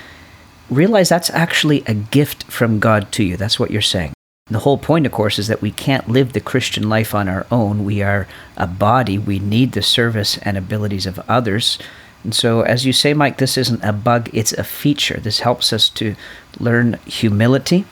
realize 0.69 1.09
that's 1.09 1.29
actually 1.29 1.83
a 1.85 1.93
gift 1.93 2.43
from 2.45 2.79
God 2.79 3.11
to 3.13 3.23
you. 3.23 3.37
That's 3.37 3.59
what 3.59 3.71
you're 3.71 3.81
saying. 3.81 4.13
The 4.49 4.59
whole 4.59 4.77
point, 4.77 5.05
of 5.05 5.11
course, 5.11 5.39
is 5.39 5.47
that 5.47 5.61
we 5.61 5.71
can't 5.71 6.07
live 6.07 6.31
the 6.31 6.39
Christian 6.39 6.87
life 6.87 7.13
on 7.13 7.27
our 7.27 7.45
own. 7.51 7.83
We 7.83 8.01
are 8.01 8.27
a 8.55 8.65
body. 8.65 9.17
We 9.17 9.39
need 9.39 9.73
the 9.73 9.81
service 9.81 10.37
and 10.39 10.57
abilities 10.57 11.05
of 11.05 11.19
others. 11.27 11.77
And 12.23 12.33
so, 12.33 12.61
as 12.61 12.85
you 12.85 12.93
say, 12.93 13.13
Mike, 13.13 13.37
this 13.37 13.57
isn't 13.57 13.83
a 13.83 13.91
bug, 13.93 14.29
it's 14.33 14.53
a 14.53 14.63
feature. 14.63 15.19
This 15.19 15.41
helps 15.41 15.73
us 15.73 15.89
to 15.89 16.15
learn 16.59 16.93
humility 17.05 17.85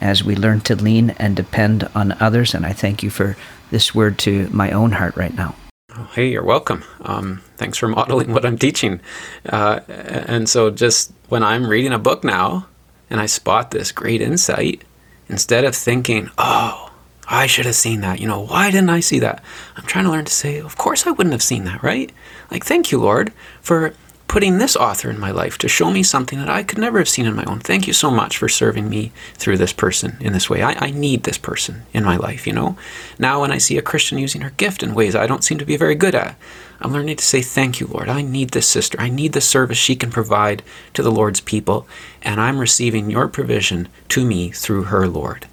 as 0.00 0.24
we 0.24 0.34
learn 0.34 0.60
to 0.62 0.76
lean 0.76 1.10
and 1.10 1.36
depend 1.36 1.88
on 1.94 2.12
others. 2.20 2.54
And 2.54 2.64
I 2.64 2.72
thank 2.72 3.02
you 3.02 3.10
for 3.10 3.36
this 3.70 3.94
word 3.94 4.18
to 4.20 4.48
my 4.50 4.70
own 4.70 4.92
heart 4.92 5.16
right 5.16 5.34
now. 5.34 5.54
Oh, 5.96 6.10
hey, 6.14 6.30
you're 6.30 6.44
welcome. 6.44 6.84
Um, 7.00 7.42
thanks 7.56 7.78
for 7.78 7.88
modeling 7.98 8.32
what 8.32 8.44
I'm 8.44 8.58
teaching. 8.58 9.00
Uh, 9.48 9.80
and 9.88 10.48
so, 10.48 10.70
just 10.70 11.12
when 11.28 11.42
I'm 11.42 11.66
reading 11.66 11.92
a 11.92 11.98
book 11.98 12.24
now 12.24 12.66
and 13.10 13.20
I 13.20 13.26
spot 13.26 13.70
this 13.70 13.92
great 13.92 14.20
insight, 14.20 14.84
instead 15.28 15.64
of 15.64 15.74
thinking, 15.74 16.30
oh, 16.38 16.90
I 17.28 17.46
should 17.46 17.66
have 17.66 17.74
seen 17.74 18.00
that, 18.00 18.20
you 18.20 18.26
know, 18.26 18.40
why 18.40 18.70
didn't 18.70 18.90
I 18.90 19.00
see 19.00 19.18
that? 19.18 19.42
I'm 19.76 19.84
trying 19.84 20.04
to 20.04 20.10
learn 20.10 20.24
to 20.24 20.32
say, 20.32 20.58
of 20.58 20.76
course 20.76 21.06
I 21.06 21.10
wouldn't 21.10 21.34
have 21.34 21.42
seen 21.42 21.64
that, 21.64 21.82
right? 21.82 22.10
Like, 22.50 22.64
thank 22.64 22.90
you, 22.90 22.98
Lord, 22.98 23.32
for 23.60 23.92
putting 24.28 24.58
this 24.58 24.76
author 24.76 25.08
in 25.08 25.18
my 25.18 25.30
life 25.30 25.56
to 25.58 25.68
show 25.68 25.90
me 25.90 26.02
something 26.02 26.38
that 26.38 26.50
I 26.50 26.62
could 26.62 26.78
never 26.78 26.98
have 26.98 27.08
seen 27.08 27.26
in 27.26 27.34
my 27.34 27.44
own. 27.44 27.60
Thank 27.60 27.86
you 27.86 27.94
so 27.94 28.10
much 28.10 28.36
for 28.36 28.48
serving 28.48 28.88
me 28.88 29.10
through 29.34 29.56
this 29.56 29.72
person 29.72 30.18
in 30.20 30.34
this 30.34 30.50
way. 30.50 30.62
I, 30.62 30.76
I, 30.78 30.90
need 30.90 31.22
this 31.22 31.38
person 31.38 31.82
in 31.94 32.04
my 32.04 32.16
life, 32.16 32.46
you 32.46 32.52
know? 32.52 32.76
Now, 33.18 33.40
when 33.40 33.50
I 33.50 33.58
see 33.58 33.78
a 33.78 33.82
Christian 33.82 34.18
using 34.18 34.42
her 34.42 34.50
gift 34.50 34.82
in 34.82 34.94
ways 34.94 35.16
I 35.16 35.26
don't 35.26 35.42
seem 35.42 35.56
to 35.58 35.64
be 35.64 35.78
very 35.78 35.94
good 35.94 36.14
at, 36.14 36.36
I'm 36.80 36.92
learning 36.92 37.16
to 37.16 37.24
say, 37.24 37.40
Thank 37.40 37.80
you, 37.80 37.86
Lord. 37.86 38.08
I 38.08 38.22
need 38.22 38.50
this 38.50 38.68
sister. 38.68 39.00
I 39.00 39.08
need 39.08 39.32
the 39.32 39.40
service 39.40 39.78
she 39.78 39.96
can 39.96 40.10
provide 40.10 40.62
to 40.94 41.02
the 41.02 41.10
Lord's 41.10 41.40
people, 41.40 41.88
and 42.22 42.40
I'm 42.40 42.58
receiving 42.58 43.10
your 43.10 43.28
provision 43.28 43.88
to 44.10 44.24
me 44.24 44.50
through 44.50 44.84
her, 44.84 45.08
Lord. 45.08 45.46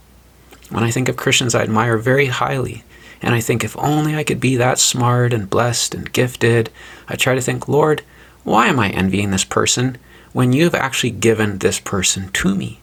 When 0.69 0.83
I 0.83 0.91
think 0.91 1.07
of 1.07 1.15
Christians 1.15 1.55
I 1.55 1.63
admire 1.63 1.97
very 1.97 2.27
highly, 2.27 2.83
and 3.21 3.33
I 3.33 3.39
think 3.39 3.63
if 3.63 3.77
only 3.77 4.15
I 4.15 4.23
could 4.23 4.39
be 4.39 4.55
that 4.57 4.79
smart 4.79 5.33
and 5.33 5.49
blessed 5.49 5.95
and 5.95 6.11
gifted, 6.11 6.69
I 7.07 7.15
try 7.15 7.33
to 7.33 7.41
think, 7.41 7.67
Lord, 7.67 8.03
why 8.45 8.67
am 8.67 8.79
I 8.79 8.89
envying 8.91 9.31
this 9.31 9.43
person 9.43 9.97
when 10.31 10.53
you've 10.53 10.75
actually 10.75 11.11
given 11.11 11.57
this 11.57 11.81
person 11.81 12.31
to 12.31 12.55
me? 12.55 12.79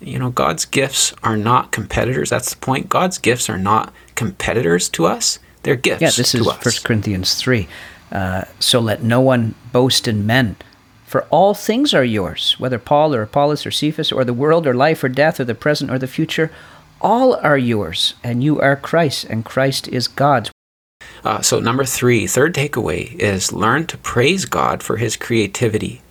You 0.00 0.18
know, 0.18 0.28
God's 0.28 0.66
gifts 0.66 1.14
are 1.22 1.38
not 1.38 1.72
competitors. 1.72 2.28
That's 2.28 2.50
the 2.50 2.60
point. 2.60 2.90
God's 2.90 3.16
gifts 3.16 3.48
are 3.48 3.56
not 3.56 3.94
competitors 4.14 4.90
to 4.90 5.06
us. 5.06 5.38
They're 5.62 5.76
gifts. 5.76 6.00
To 6.00 6.06
us. 6.06 6.18
Yeah, 6.18 6.22
this 6.22 6.34
is 6.34 6.52
First 6.60 6.84
Corinthians 6.84 7.36
three. 7.36 7.68
Uh, 8.12 8.44
so 8.60 8.80
let 8.80 9.02
no 9.02 9.20
one 9.20 9.54
boast 9.72 10.06
in 10.06 10.26
men, 10.26 10.56
for 11.06 11.22
all 11.30 11.54
things 11.54 11.94
are 11.94 12.04
yours, 12.04 12.54
whether 12.58 12.78
Paul 12.78 13.14
or 13.14 13.22
Apollos 13.22 13.64
or 13.64 13.70
Cephas 13.70 14.12
or 14.12 14.24
the 14.24 14.34
world 14.34 14.66
or 14.66 14.74
life 14.74 15.02
or 15.02 15.08
death 15.08 15.40
or 15.40 15.44
the 15.44 15.54
present 15.54 15.90
or 15.90 15.98
the 15.98 16.06
future, 16.06 16.50
all 17.00 17.34
are 17.36 17.58
yours, 17.58 18.14
and 18.22 18.44
you 18.44 18.60
are 18.60 18.76
Christ, 18.76 19.24
and 19.24 19.44
Christ 19.44 19.88
is 19.88 20.06
God's. 20.06 20.50
Uh, 21.24 21.40
so, 21.40 21.58
number 21.58 21.84
three, 21.84 22.26
third 22.26 22.54
takeaway 22.54 23.14
is 23.14 23.52
learn 23.52 23.86
to 23.86 23.96
praise 23.98 24.44
God 24.44 24.82
for 24.82 24.98
his 24.98 25.16
creativity. 25.16 26.02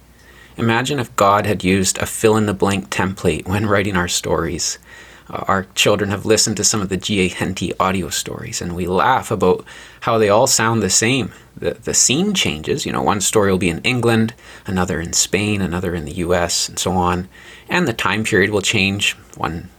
Imagine 0.58 1.00
if 1.00 1.16
God 1.16 1.46
had 1.46 1.64
used 1.64 2.00
a 2.00 2.08
fill 2.08 2.36
in 2.36 2.48
the 2.48 2.54
blank 2.54 2.90
template 2.90 3.48
when 3.48 3.68
writing 3.68 3.96
our 3.96 4.08
stories. 4.08 4.80
Uh, 5.30 5.46
our 5.48 5.68
children 5.76 6.10
have 6.10 6.26
listened 6.26 6.58
to 6.58 6.64
some 6.64 6.82
of 6.82 6.90
the 6.90 6.98
G.A. 6.98 7.30
Henty 7.30 7.78
audio 7.80 8.10
stories, 8.10 8.62
and 8.62 8.76
we 8.76 8.88
laugh 8.88 9.30
about 9.30 9.64
how 10.02 10.18
they 10.18 10.30
all 10.30 10.48
sound 10.48 10.82
the 10.82 10.90
same. 10.90 11.32
The, 11.56 11.76
the 11.76 11.94
scene 11.94 12.34
changes. 12.34 12.86
You 12.86 12.92
know, 12.92 13.04
one 13.04 13.22
story 13.22 13.52
will 13.52 13.60
be 13.60 13.70
in 13.70 13.82
England, 13.82 14.34
another 14.66 15.00
in 15.00 15.14
Spain, 15.14 15.62
another 15.62 15.94
in 15.94 16.06
the 16.06 16.14
U.S., 16.14 16.68
and 16.68 16.80
so 16.80 16.92
on. 16.92 17.30
And 17.70 17.88
the 17.88 17.94
time 17.94 18.24
period 18.24 18.50
will 18.50 18.62
change. 18.62 19.14
One 19.38 19.70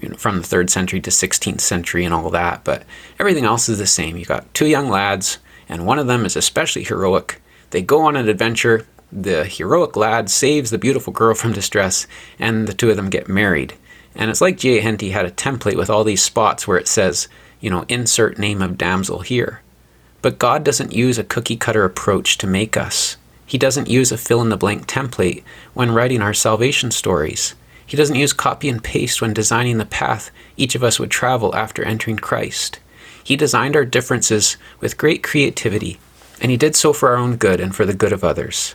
you 0.00 0.08
know, 0.08 0.16
from 0.16 0.38
the 0.38 0.44
third 0.44 0.70
century 0.70 1.00
to 1.00 1.10
16th 1.10 1.60
century 1.60 2.04
and 2.04 2.14
all 2.14 2.30
that, 2.30 2.64
but 2.64 2.84
everything 3.18 3.44
else 3.44 3.68
is 3.68 3.78
the 3.78 3.86
same. 3.86 4.16
You 4.16 4.24
got 4.24 4.52
two 4.54 4.66
young 4.66 4.88
lads, 4.88 5.38
and 5.68 5.86
one 5.86 5.98
of 5.98 6.06
them 6.06 6.24
is 6.24 6.36
especially 6.36 6.84
heroic. 6.84 7.40
They 7.70 7.82
go 7.82 8.02
on 8.02 8.16
an 8.16 8.28
adventure. 8.28 8.86
The 9.12 9.44
heroic 9.44 9.96
lad 9.96 10.30
saves 10.30 10.70
the 10.70 10.78
beautiful 10.78 11.12
girl 11.12 11.34
from 11.34 11.52
distress, 11.52 12.06
and 12.38 12.66
the 12.66 12.74
two 12.74 12.90
of 12.90 12.96
them 12.96 13.10
get 13.10 13.28
married. 13.28 13.74
And 14.14 14.30
it's 14.30 14.40
like 14.40 14.58
G.A. 14.58 14.80
Henty 14.80 15.10
had 15.10 15.26
a 15.26 15.30
template 15.30 15.76
with 15.76 15.90
all 15.90 16.04
these 16.04 16.22
spots 16.22 16.66
where 16.66 16.78
it 16.78 16.88
says, 16.88 17.28
you 17.60 17.70
know, 17.70 17.84
insert 17.88 18.38
name 18.38 18.62
of 18.62 18.78
damsel 18.78 19.20
here. 19.20 19.62
But 20.22 20.38
God 20.38 20.64
doesn't 20.64 20.92
use 20.92 21.18
a 21.18 21.24
cookie 21.24 21.56
cutter 21.56 21.84
approach 21.84 22.38
to 22.38 22.46
make 22.46 22.76
us. 22.76 23.16
He 23.46 23.58
doesn't 23.58 23.90
use 23.90 24.10
a 24.10 24.18
fill 24.18 24.40
in 24.40 24.48
the 24.48 24.56
blank 24.56 24.86
template 24.86 25.42
when 25.74 25.92
writing 25.92 26.22
our 26.22 26.34
salvation 26.34 26.90
stories. 26.90 27.54
He 27.86 27.96
doesn't 27.96 28.16
use 28.16 28.32
copy 28.32 28.68
and 28.68 28.82
paste 28.82 29.20
when 29.20 29.34
designing 29.34 29.78
the 29.78 29.84
path 29.84 30.30
each 30.56 30.74
of 30.74 30.82
us 30.82 30.98
would 30.98 31.10
travel 31.10 31.54
after 31.54 31.84
entering 31.84 32.16
Christ. 32.16 32.80
He 33.22 33.36
designed 33.36 33.76
our 33.76 33.84
differences 33.84 34.56
with 34.80 34.98
great 34.98 35.22
creativity, 35.22 35.98
and 36.40 36.50
he 36.50 36.56
did 36.56 36.76
so 36.76 36.92
for 36.92 37.10
our 37.10 37.16
own 37.16 37.36
good 37.36 37.60
and 37.60 37.74
for 37.74 37.86
the 37.86 37.94
good 37.94 38.12
of 38.12 38.24
others. 38.24 38.74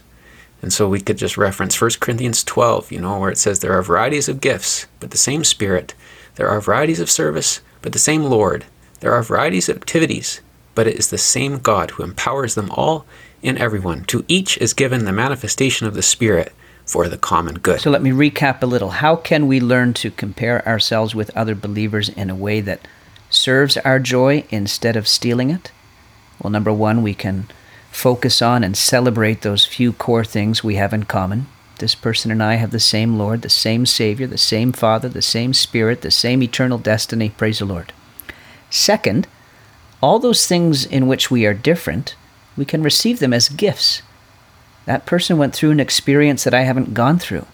And 0.61 0.73
so 0.73 0.89
we 0.89 0.99
could 0.99 1.17
just 1.17 1.37
reference 1.37 1.79
1 1.79 1.91
Corinthians 1.99 2.43
12, 2.43 2.91
you 2.91 2.99
know, 2.99 3.19
where 3.19 3.31
it 3.31 3.37
says 3.37 3.59
there 3.59 3.77
are 3.77 3.83
varieties 3.83 4.27
of 4.27 4.41
gifts, 4.41 4.87
but 4.99 5.11
the 5.11 5.17
same 5.17 5.43
Spirit. 5.43 5.93
There 6.35 6.49
are 6.49 6.59
varieties 6.59 6.99
of 6.99 7.09
service, 7.09 7.61
but 7.81 7.93
the 7.93 7.99
same 7.99 8.23
Lord. 8.23 8.65
There 8.99 9.13
are 9.13 9.23
varieties 9.23 9.69
of 9.69 9.77
activities, 9.77 10.41
but 10.75 10.87
it 10.87 10.97
is 10.97 11.09
the 11.09 11.17
same 11.17 11.59
God 11.59 11.91
who 11.91 12.03
empowers 12.03 12.55
them 12.55 12.71
all 12.71 13.05
in 13.41 13.57
everyone. 13.57 14.03
To 14.05 14.25
each 14.27 14.57
is 14.57 14.73
given 14.73 15.05
the 15.05 15.11
manifestation 15.11 15.87
of 15.87 15.93
the 15.93 16.01
Spirit 16.01 16.53
for 16.89 17.07
the 17.07 17.19
common 17.19 17.59
good. 17.59 17.79
So 17.79 17.91
let 17.91 18.01
me 18.01 18.09
recap 18.09 18.63
a 18.63 18.65
little. 18.65 18.89
How 18.89 19.15
can 19.15 19.47
we 19.47 19.59
learn 19.59 19.93
to 19.93 20.09
compare 20.09 20.67
ourselves 20.67 21.13
with 21.13 21.29
other 21.37 21.53
believers 21.53 22.09
in 22.09 22.31
a 22.31 22.35
way 22.35 22.61
that 22.61 22.87
serves 23.29 23.77
our 23.77 23.99
joy 23.99 24.43
instead 24.49 24.95
of 24.95 25.07
stealing 25.07 25.51
it? 25.51 25.71
Well, 26.41 26.49
number 26.49 26.73
one, 26.73 27.03
we 27.03 27.13
can 27.13 27.47
focus 27.91 28.41
on 28.41 28.63
and 28.63 28.75
celebrate 28.75 29.43
those 29.43 29.67
few 29.67 29.93
core 29.93 30.25
things 30.25 30.63
we 30.63 30.75
have 30.75 30.91
in 30.91 31.03
common. 31.03 31.45
This 31.77 31.93
person 31.93 32.31
and 32.31 32.41
I 32.41 32.55
have 32.55 32.71
the 32.71 32.79
same 32.79 33.19
Lord, 33.19 33.43
the 33.43 33.49
same 33.49 33.85
Savior, 33.85 34.25
the 34.25 34.39
same 34.39 34.71
Father, 34.71 35.09
the 35.09 35.21
same 35.21 35.53
Spirit, 35.53 36.01
the 36.01 36.09
same 36.09 36.41
eternal 36.41 36.79
destiny. 36.79 37.29
Praise 37.29 37.59
the 37.59 37.65
Lord. 37.65 37.93
Second, 38.71 39.27
all 40.01 40.17
those 40.17 40.47
things 40.47 40.87
in 40.87 41.05
which 41.05 41.29
we 41.29 41.45
are 41.45 41.53
different, 41.53 42.15
we 42.57 42.65
can 42.65 42.81
receive 42.81 43.19
them 43.19 43.31
as 43.31 43.47
gifts. 43.47 44.01
That 44.85 45.05
person 45.05 45.37
went 45.37 45.53
through 45.53 45.71
an 45.71 45.79
experience 45.79 46.43
that 46.43 46.53
I 46.53 46.61
haven't 46.61 46.93
gone 46.93 47.19
through. 47.19 47.45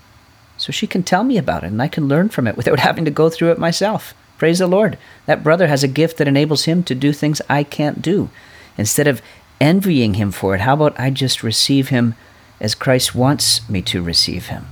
So 0.57 0.71
she 0.71 0.87
can 0.87 1.03
tell 1.03 1.23
me 1.23 1.37
about 1.37 1.63
it 1.63 1.67
and 1.67 1.81
I 1.81 1.87
can 1.87 2.07
learn 2.07 2.29
from 2.29 2.47
it 2.47 2.57
without 2.57 2.79
having 2.79 3.05
to 3.05 3.11
go 3.11 3.29
through 3.29 3.51
it 3.51 3.59
myself. 3.59 4.13
Praise 4.37 4.59
the 4.59 4.67
Lord. 4.67 4.97
That 5.25 5.43
brother 5.43 5.67
has 5.67 5.83
a 5.83 5.87
gift 5.87 6.17
that 6.17 6.27
enables 6.27 6.65
him 6.65 6.83
to 6.83 6.95
do 6.95 7.13
things 7.13 7.41
I 7.49 7.63
can't 7.63 8.01
do. 8.01 8.29
Instead 8.77 9.07
of 9.07 9.21
envying 9.61 10.15
him 10.15 10.31
for 10.31 10.55
it, 10.55 10.61
how 10.61 10.73
about 10.73 10.99
I 10.99 11.09
just 11.09 11.43
receive 11.43 11.89
him 11.89 12.15
as 12.59 12.75
Christ 12.75 13.15
wants 13.15 13.67
me 13.69 13.81
to 13.83 14.01
receive 14.01 14.47
him? 14.47 14.65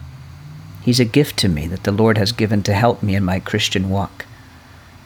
He's 0.82 1.00
a 1.00 1.06
gift 1.06 1.38
to 1.40 1.50
me 1.50 1.68
that 1.68 1.86
the 1.86 1.94
Lord 1.94 2.18
has 2.18 2.34
given 2.34 2.62
to 2.64 2.74
help 2.74 3.02
me 3.02 3.16
in 3.16 3.24
my 3.24 3.40
Christian 3.40 3.90
walk. 3.90 4.26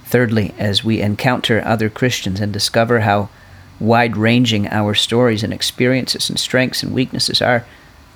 Thirdly, 0.06 0.56
as 0.58 0.84
we 0.84 1.02
encounter 1.02 1.62
other 1.64 1.90
Christians 1.90 2.40
and 2.40 2.52
discover 2.52 3.02
how 3.02 3.30
wide 3.80 4.18
ranging 4.18 4.68
our 4.68 4.94
stories 4.94 5.44
and 5.44 5.54
experiences 5.54 6.30
and 6.30 6.40
strengths 6.40 6.84
and 6.84 6.94
weaknesses 6.94 7.42
are, 7.42 7.66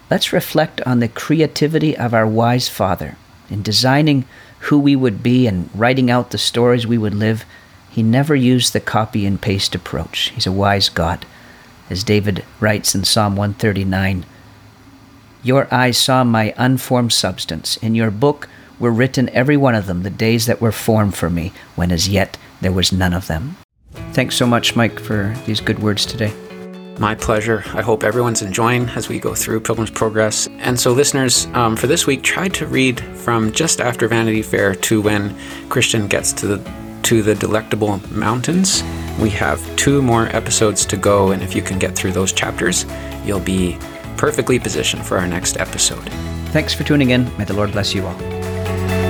let's 0.09 0.33
reflect 0.33 0.81
on 0.81 0.99
the 0.99 1.07
creativity 1.07 1.97
of 1.97 2.13
our 2.13 2.27
wise 2.27 2.69
Father 2.69 3.15
in 3.49 3.61
designing 3.61 4.25
who 4.61 4.79
we 4.79 4.95
would 4.95 5.21
be 5.23 5.47
and 5.47 5.69
writing 5.73 6.09
out 6.09 6.31
the 6.31 6.37
stories 6.37 6.87
we 6.87 6.97
would 6.97 7.13
live. 7.13 7.45
He 7.89 8.03
never 8.03 8.35
used 8.35 8.73
the 8.73 8.79
copy 8.79 9.25
and 9.25 9.41
paste 9.41 9.75
approach. 9.75 10.29
He's 10.29 10.47
a 10.47 10.51
wise 10.51 10.89
God. 10.89 11.25
As 11.89 12.03
David 12.03 12.45
writes 12.59 12.95
in 12.95 13.03
Psalm 13.03 13.35
139 13.35 14.25
Your 15.43 15.67
eyes 15.73 15.97
saw 15.97 16.23
my 16.23 16.53
unformed 16.57 17.11
substance. 17.11 17.77
In 17.77 17.95
your 17.95 18.11
book 18.11 18.47
were 18.79 18.91
written 18.91 19.29
every 19.29 19.57
one 19.57 19.75
of 19.75 19.87
them, 19.87 20.03
the 20.03 20.09
days 20.09 20.45
that 20.45 20.61
were 20.61 20.71
formed 20.71 21.15
for 21.15 21.29
me, 21.29 21.51
when 21.75 21.91
as 21.91 22.07
yet 22.07 22.37
there 22.61 22.71
was 22.71 22.91
none 22.91 23.13
of 23.13 23.27
them. 23.27 23.57
Thanks 24.13 24.35
so 24.35 24.45
much, 24.45 24.75
Mike, 24.75 24.99
for 24.99 25.33
these 25.45 25.61
good 25.61 25.79
words 25.79 26.05
today. 26.05 26.33
My 26.99 27.15
pleasure. 27.15 27.63
I 27.73 27.81
hope 27.81 28.03
everyone's 28.03 28.41
enjoying 28.41 28.89
as 28.89 29.09
we 29.09 29.19
go 29.19 29.33
through 29.33 29.61
Pilgrim's 29.61 29.89
Progress. 29.89 30.47
And 30.59 30.79
so, 30.79 30.91
listeners, 30.91 31.47
um, 31.53 31.75
for 31.75 31.87
this 31.87 32.05
week, 32.05 32.21
try 32.21 32.47
to 32.49 32.67
read 32.67 32.99
from 33.15 33.51
just 33.51 33.79
after 33.79 34.07
Vanity 34.07 34.41
Fair 34.41 34.75
to 34.75 35.01
when 35.01 35.35
Christian 35.69 36.07
gets 36.07 36.33
to 36.33 36.47
the 36.47 36.71
to 37.03 37.23
the 37.23 37.33
Delectable 37.35 37.99
Mountains. 38.11 38.83
We 39.19 39.29
have 39.31 39.59
two 39.75 40.01
more 40.01 40.27
episodes 40.35 40.85
to 40.85 40.97
go, 40.97 41.31
and 41.31 41.41
if 41.41 41.55
you 41.55 41.61
can 41.61 41.79
get 41.79 41.95
through 41.95 42.11
those 42.11 42.31
chapters, 42.31 42.85
you'll 43.25 43.39
be 43.39 43.77
perfectly 44.17 44.59
positioned 44.59 45.03
for 45.05 45.17
our 45.17 45.27
next 45.27 45.57
episode. 45.57 46.07
Thanks 46.51 46.73
for 46.73 46.83
tuning 46.83 47.09
in. 47.09 47.25
May 47.37 47.45
the 47.45 47.53
Lord 47.53 47.71
bless 47.71 47.95
you 47.95 48.05
all. 48.05 49.00